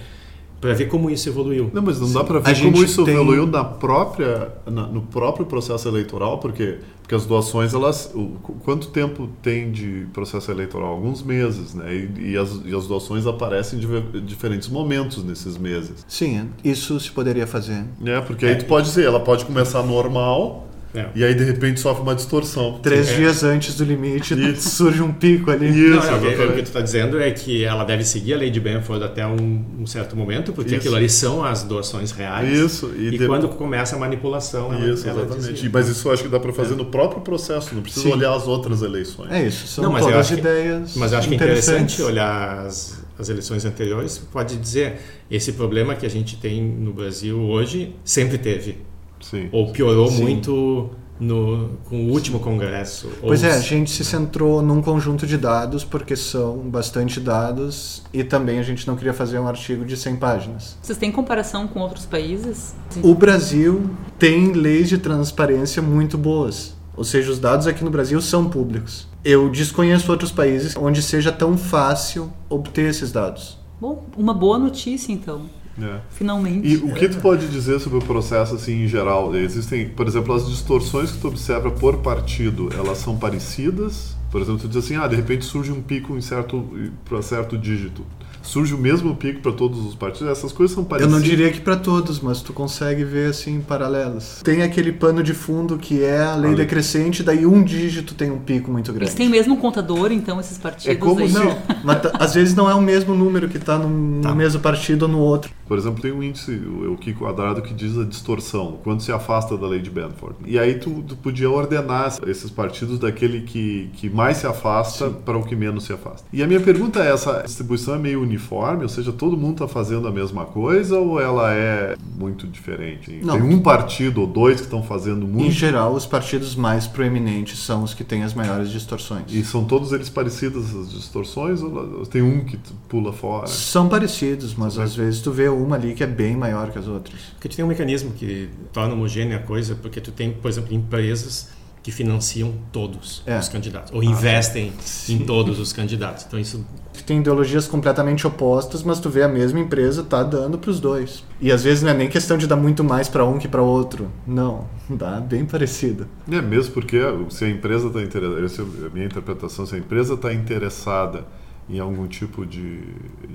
para 0.60 0.74
ver 0.74 0.88
como 0.88 1.10
isso 1.10 1.30
evoluiu. 1.30 1.70
Não, 1.74 1.82
mas 1.82 2.00
não 2.00 2.12
dá 2.12 2.24
para 2.24 2.38
A 2.38 2.42
ver 2.42 2.56
como 2.62 2.76
gente 2.78 2.86
isso 2.86 3.04
tem- 3.06 3.14
evoluiu 3.16 3.46
na 3.48 3.64
própria, 3.64 4.52
na- 4.66 4.88
no 4.88 5.02
próprio 5.02 5.46
processo 5.46 5.88
eleitoral, 5.88 6.38
porque, 6.40 6.80
porque 7.02 7.16
as 7.16 7.26
doações, 7.26 7.74
elas. 7.74 8.12
O, 8.14 8.28
qu- 8.44 8.54
quanto 8.64 8.88
tempo 8.90 9.30
tem 9.42 9.72
de 9.72 10.06
processo 10.14 10.52
eleitoral? 10.52 10.90
Alguns 10.90 11.24
meses, 11.24 11.74
né? 11.74 11.94
E, 11.96 12.32
e 12.32 12.38
as, 12.38 12.60
e 12.66 12.76
as 12.76 12.88
doações 12.88 13.26
aparecem 13.26 13.80
em 13.80 14.26
diferentes 14.26 14.68
momentos 14.70 15.24
nesses 15.24 15.58
meses. 15.58 16.06
Sim, 16.08 16.50
isso 16.64 17.00
se 17.00 17.10
poderia 17.12 17.48
fazer. 17.48 17.86
Né? 18.00 18.22
Porque 18.22 18.46
aí 18.46 18.56
tu 18.56 18.66
pode 18.66 18.90
ser, 18.90 19.06
ela 19.06 19.20
pode 19.20 19.46
começar 19.46 19.82
normal 19.84 20.68
É. 20.94 21.06
e 21.14 21.24
aí 21.24 21.36
de 21.36 21.44
repente 21.44 21.80
sofre 21.80 22.02
uma 22.02 22.16
distorção. 22.16 22.80
Três 22.82 23.10
É. 23.10 23.16
dias 23.16 23.44
antes 23.44 23.76
do 23.76 23.84
limite 23.84 24.34
Isso. 24.34 24.70
surge 24.76 25.02
um 25.04 25.14
pico 25.14 25.52
ali. 25.52 25.68
Isso, 25.70 25.90
Não, 26.08 26.16
é, 26.16 26.46
o 26.48 26.54
que- 26.54 26.64
tu 26.64 26.66
está 26.68 26.82
dizendo 26.82 27.20
é 27.20 27.30
que 27.30 27.64
ela 27.64 27.84
deve 27.84 28.04
seguir 28.04 28.34
a 28.34 28.38
lei 28.38 28.50
de 28.50 28.60
Benford 28.60 29.04
até 29.04 29.26
um, 29.28 29.64
um 29.80 29.86
certo 29.86 30.16
momento, 30.16 30.52
porque 30.52 30.72
Isso. 30.72 30.80
aquilo 30.80 30.96
ali 30.96 31.08
são 31.10 31.44
as 31.44 31.62
doações 31.64 32.12
reais. 32.12 32.50
Isso, 32.58 32.92
e 32.98 33.08
E, 33.10 33.18
de- 33.20 33.28
quando 33.28 33.48
começa 33.50 33.96
a 33.96 34.00
manipulação, 34.00 34.74
ela, 34.74 34.92
Isso, 34.94 35.08
ela 35.08 35.22
exatamente. 35.26 35.66
E- 35.66 35.70
Mas 35.70 35.88
isso 35.90 36.08
eu 36.08 36.12
acho 36.12 36.24
que 36.24 36.30
dá 36.30 36.40
para 36.40 36.52
fazer 36.54 36.76
no 36.76 36.86
próprio 36.86 37.22
processo, 37.22 37.76
não 37.76 37.82
precisa 37.84 38.06
Sim. 38.08 38.14
olhar 38.14 38.34
as 38.34 38.48
outras 38.48 38.82
eleições. 38.82 39.32
É 39.32 39.46
isso, 39.46 39.68
são 39.68 39.84
Não, 39.84 39.92
mas 39.92 40.02
eu 40.02 40.10
todas 40.12 40.26
acho 40.26 40.34
que- 40.36 40.40
ideias 40.42 40.96
Mas 40.96 41.12
eu 41.12 41.20
acho 41.20 41.28
que 41.28 41.34
é 41.34 41.38
interessante 41.38 42.02
olhar 42.02 42.66
as, 42.66 43.04
as 43.20 43.30
eleições 43.30 43.64
anteriores, 43.64 44.18
pode 44.18 44.58
dizer, 44.58 44.96
esse 45.30 45.52
problema 45.52 45.94
que 45.94 46.06
a 46.06 46.10
gente 46.10 46.36
tem 46.38 46.64
no 46.64 46.92
Brasil 46.94 47.40
hoje 47.40 47.96
sempre 48.04 48.38
teve, 48.40 48.78
Sim. 49.22 49.50
ou 49.52 49.72
piorou 49.72 50.10
Sim. 50.10 50.22
muito 50.22 50.90
no, 51.20 51.72
com 51.90 52.06
o 52.06 52.12
último 52.12 52.40
congresso. 52.40 53.10
Pois 53.20 53.44
ou 53.44 53.50
é, 53.50 53.54
a 53.54 53.60
gente 53.60 53.92
se 53.92 54.06
centrou 54.06 54.62
num 54.62 54.82
conjunto 54.82 55.28
de 55.28 55.38
dados, 55.38 55.84
porque 55.84 56.16
são 56.16 56.58
bastante 56.60 57.20
dados, 57.20 58.04
e 58.14 58.24
também 58.24 58.60
a 58.60 58.64
gente 58.64 58.88
não 58.88 58.96
queria 58.96 59.14
fazer 59.14 59.38
um 59.40 59.48
artigo 59.48 59.84
de 59.84 59.98
100 59.98 60.16
páginas. 60.16 60.78
Vocês 60.82 60.98
têm 60.98 61.12
comparação 61.12 61.68
com 61.68 61.82
outros 61.82 62.06
países? 62.06 62.74
O 63.04 63.14
Brasil 63.14 63.90
tem 64.18 64.54
leis 64.54 64.88
de 64.90 64.98
transparência 64.98 65.82
muito 65.82 66.18
boas. 66.18 66.78
Ou 66.96 67.04
seja, 67.04 67.32
os 67.32 67.40
dados 67.40 67.66
aqui 67.66 67.84
no 67.84 67.90
Brasil 67.90 68.22
são 68.22 68.50
públicos. 68.50 69.08
Eu 69.24 69.50
desconheço 69.50 70.12
outros 70.12 70.32
países 70.32 70.76
onde 70.76 71.02
seja 71.02 71.32
tão 71.32 71.58
fácil 71.58 72.32
obter 72.50 72.90
esses 72.90 73.12
dados. 73.12 73.58
Bom, 73.80 74.04
uma 74.18 74.34
boa 74.34 74.60
notícia 74.60 75.14
então, 75.14 75.44
É. 75.82 76.00
finalmente. 76.12 76.68
E 76.68 76.78
o 76.78 76.94
que 76.94 77.10
tu 77.10 77.20
pode 77.20 77.48
dizer 77.48 77.80
sobre 77.80 78.00
o 78.00 78.02
processo 78.02 78.56
assim 78.56 78.84
em 78.84 78.88
geral? 78.88 79.36
Existem, 79.36 79.90
por 79.90 80.08
exemplo, 80.08 80.34
as 80.34 80.48
distorções 80.48 81.12
que 81.12 81.20
tu 81.20 81.28
observa 81.28 81.72
por 81.72 81.98
partido, 81.98 82.70
elas 82.78 82.98
são 82.98 83.18
parecidas? 83.18 84.16
Por 84.32 84.42
exemplo, 84.42 84.62
tu 84.62 84.68
diz 84.68 84.78
assim, 84.78 84.96
ah, 84.96 85.08
de 85.08 85.16
repente 85.16 85.44
surge 85.46 85.72
um 85.72 85.82
pico 85.82 86.16
em 86.16 86.22
certo 86.22 86.68
para 87.04 87.22
certo 87.22 87.58
dígito. 87.58 88.06
Surge 88.50 88.74
o 88.74 88.80
mesmo 88.80 89.16
pico 89.16 89.42
para 89.42 89.52
todos 89.52 89.86
os 89.86 89.94
partidos. 89.94 90.28
Essas 90.32 90.52
coisas 90.52 90.74
são 90.74 90.82
Eu 90.84 90.90
parecidas. 90.90 91.14
não 91.14 91.22
diria 91.22 91.52
que 91.52 91.62
para 91.62 91.76
todos, 91.76 92.20
mas 92.20 92.42
tu 92.42 92.52
consegue 92.52 93.04
ver 93.04 93.30
assim 93.30 93.62
paralelos. 93.62 94.42
Tem 94.44 94.64
aquele 94.64 94.92
pano 94.92 95.22
de 95.22 95.36
fundo 95.36 95.78
que 95.78 96.04
é 96.04 96.20
a 96.24 96.36
lei 96.36 96.54
A 96.54 96.56
decrescente, 96.56 97.22
daí 97.22 97.46
um 97.46 97.62
dígito 97.64 98.16
tem 98.16 98.32
um 98.32 98.40
pico 98.40 98.72
muito 98.72 98.92
grande. 98.92 99.06
Eles 99.06 99.14
têm 99.14 99.28
o 99.28 99.30
mesmo 99.30 99.56
contador, 99.58 100.12
então, 100.12 100.40
esses 100.40 100.58
partidos 100.58 100.88
É 100.88 100.96
como 100.96 101.20
aí? 101.20 101.30
se- 101.30 101.38
Não, 101.38 101.56
mas 101.84 102.00
às 102.20 102.34
vezes 102.34 102.56
não 102.56 102.68
é 102.68 102.74
o 102.74 102.82
mesmo 102.82 103.14
número 103.14 103.48
que 103.48 103.58
está 103.58 103.78
no, 103.78 104.20
Tá. 104.24 104.30
no 104.30 104.36
mesmo 104.36 104.60
partido 104.60 105.04
ou 105.04 105.08
no 105.10 105.20
outro. 105.20 105.52
Por 105.68 105.78
exemplo, 105.78 106.02
tem 106.02 106.12
um 106.12 106.24
índice, 106.24 106.52
o 106.52 106.90
o 106.94 106.98
Q 106.98 107.14
quadrado, 107.14 107.62
que 107.62 107.72
diz 107.72 107.96
a 108.00 108.04
distorção, 108.04 108.80
quando 108.84 109.02
se 109.04 109.12
afasta 109.12 109.56
da 109.56 109.68
lei 109.68 109.80
de 109.80 109.92
Benford. 109.92 110.38
E 110.48 110.58
aí 110.58 110.74
tu, 110.80 111.04
tu 111.08 111.16
podia 111.16 111.48
ordenar 111.52 112.18
esses 112.26 112.50
partidos 112.50 112.98
daquele 112.98 113.42
que, 113.42 113.92
que 113.94 114.10
mais 114.10 114.38
se 114.38 114.48
afasta 114.48 115.08
para 115.12 115.38
o 115.38 115.44
que 115.46 115.56
menos 115.56 115.84
se 115.84 115.94
afasta. 115.94 116.24
E 116.34 116.42
a 116.42 116.48
minha 116.48 116.60
pergunta 116.60 117.00
é 117.04 117.12
essa, 117.14 117.42
a 117.42 117.44
distribuição 117.44 117.94
é 117.94 118.00
meio 118.00 118.20
uniforme, 118.24 118.39
ou 118.84 118.90
seja, 118.90 119.12
todo 119.12 119.38
mundo 119.38 119.54
está 119.54 119.68
fazendo 119.68 120.08
a 120.08 120.12
mesma 120.12 120.46
coisa 120.46 120.98
ou 120.98 121.20
ela 121.20 121.54
é 121.54 121.96
muito 122.18 122.48
diferente? 122.48 123.20
Não. 123.24 123.36
Tem 123.36 123.44
um 123.44 123.62
partido 123.62 124.22
ou 124.22 124.28
dois 124.28 124.58
que 124.58 124.64
estão 124.64 124.82
fazendo 124.82 125.26
Em 125.26 125.30
muito 125.30 125.52
geral, 125.52 125.94
os 125.94 126.06
partidos 126.06 126.56
mais 126.56 126.88
proeminentes 126.88 127.60
são 127.60 127.84
os 127.84 127.94
que 127.94 128.04
têm 128.04 128.24
as 128.24 128.34
maiores 128.34 128.70
distorções. 128.70 129.24
e 129.30 129.44
são 129.44 129.64
todos 129.64 129.92
eles 129.92 130.10
parecidos 130.10 130.76
as 130.76 130.92
distorções 130.92 131.62
ou 131.62 132.06
tem 132.06 132.22
um 132.22 132.44
que 132.44 132.58
pula 132.88 133.14
fora? 133.14 133.48
São 133.48 133.88
parecidos, 133.88 134.56
mas 134.56 134.78
às 134.78 134.96
vezes 134.96 135.22
tu 135.22 135.32
vê 135.32 135.48
uma 135.50 135.76
ali 135.76 135.94
que 135.94 136.04
é 136.04 136.08
bem 136.08 136.36
maior 136.36 136.72
que 136.72 136.80
as 136.80 136.88
outras. 136.88 137.20
Porque 137.34 137.50
tu 137.50 137.56
tem 137.56 137.66
um 137.66 137.68
mecanismo 137.68 138.12
que 138.12 138.50
torna 138.72 138.94
homogênea 138.94 139.38
a 139.38 139.42
coisa, 139.42 139.76
porque 139.76 140.02
tu 140.02 140.12
tem, 140.12 140.32
por 140.32 140.50
exemplo, 140.50 140.74
empresas 140.74 141.50
que 141.90 141.96
financiam 141.96 142.54
todos 142.72 143.24
É. 143.26 143.40
os 143.40 143.50
candidatos, 143.50 143.92
ou 143.92 144.04
investem 144.04 144.72
em 145.10 145.18
todos 145.20 145.60
os 145.60 145.74
candidatos. 145.74 146.24
Então 146.28 146.40
isso 146.40 146.64
Tem 147.06 147.20
ideologias 147.20 147.66
completamente 147.68 148.28
opostas, 148.28 148.84
mas 148.84 149.00
tu 149.00 149.10
vê 149.10 149.24
a 149.24 149.28
mesma 149.28 149.60
empresa 149.60 150.04
tá 150.04 150.22
dando 150.22 150.60
para 150.60 150.70
os 150.70 150.80
dois. 150.80 151.24
E 151.42 151.52
às 151.52 151.64
vezes 151.64 151.82
não 151.82 151.90
é 151.90 151.94
nem 151.96 152.08
questão 152.08 152.38
de 152.38 152.46
dar 152.46 152.56
muito 152.58 152.84
mais 152.84 153.08
para 153.10 153.26
um 153.26 153.40
que 153.40 153.48
para 153.48 153.64
outro. 153.64 154.12
Não, 154.28 154.68
dá 154.88 155.20
bem 155.20 155.44
parecido. 155.46 156.06
É 156.32 156.40
mesmo 156.42 156.74
porque 156.74 157.00
se 157.30 157.46
a 157.46 157.50
empresa 157.50 157.88
está 157.88 158.04
interessada, 158.04 158.46
essa 158.46 158.62
é 158.62 158.66
a 158.86 158.90
minha 158.94 159.06
interpretação, 159.08 159.66
se 159.66 159.74
a 159.74 159.78
empresa 159.80 160.14
está 160.14 160.32
interessada 160.32 161.26
em 161.68 161.80
algum 161.80 162.06
tipo 162.06 162.46
de, 162.46 162.82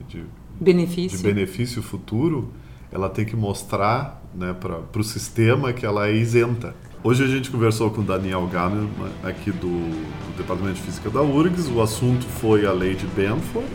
de, 0.09 0.19
de 0.19 0.25
Benefício. 0.61 1.19
benefício 1.21 1.83
futuro, 1.83 2.53
ela 2.93 3.09
tem 3.09 3.25
que 3.25 3.35
mostrar 3.35 4.23
né, 4.35 4.55
para 4.55 5.01
o 5.01 5.03
sistema 5.05 5.73
que 5.73 5.85
ela 5.85 6.07
é 6.07 6.15
isenta. 6.15 6.77
Hoje 7.05 7.23
a 7.23 7.27
gente 7.27 7.51
conversou 7.51 7.91
com 7.91 8.03
Daniel 8.03 8.47
Gamerman, 8.47 8.89
aqui 9.23 9.51
do, 9.51 9.69
do 9.69 10.37
Departamento 10.39 10.77
de 10.77 10.83
Física 10.83 11.11
da 11.11 11.21
URGS. 11.21 11.69
O 11.69 11.83
assunto 11.83 12.25
foi 12.41 12.65
a 12.67 12.73
lei 12.73 12.95
de 12.95 13.07
Benford 13.09 13.69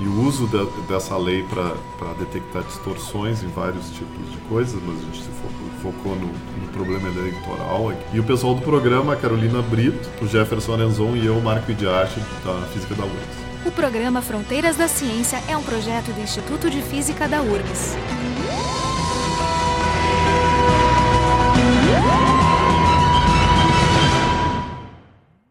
e 0.00 0.04
o 0.06 0.20
uso 0.26 0.46
de- 0.48 0.82
dessa 0.86 1.16
lei 1.16 1.42
para 1.44 2.12
detectar 2.18 2.62
distorções 2.64 3.42
em 3.42 3.48
vários 3.48 3.88
tipos 3.90 4.30
de 4.30 4.36
coisas, 4.50 4.78
mas 4.86 4.98
a 4.98 5.00
gente 5.06 5.22
se 5.22 5.28
fo- 5.30 5.80
focou 5.92 6.14
no, 6.16 6.26
no 6.26 6.68
problema 6.74 7.08
eleitoral. 7.08 7.88
aqui. 7.88 8.04
E 8.12 8.20
o 8.20 8.24
pessoal 8.24 8.54
do 8.54 8.60
programa, 8.60 9.14
a 9.14 9.16
Carolina 9.16 9.62
Brito, 9.62 10.06
o 10.22 10.26
Jefferson 10.28 10.74
Arenzon 10.74 11.16
e 11.16 11.24
eu, 11.24 11.40
Marco 11.40 11.70
Idiarte, 11.70 12.20
da 12.44 12.66
Física 12.74 12.94
da 12.94 13.04
URGS. 13.04 13.44
O 13.64 13.70
programa 13.72 14.20
Fronteiras 14.20 14.76
da 14.76 14.88
Ciência 14.88 15.40
é 15.48 15.56
um 15.56 15.62
projeto 15.62 16.12
do 16.12 16.20
Instituto 16.20 16.68
de 16.68 16.82
Física 16.82 17.26
da 17.26 17.40
URGS. 17.40 17.96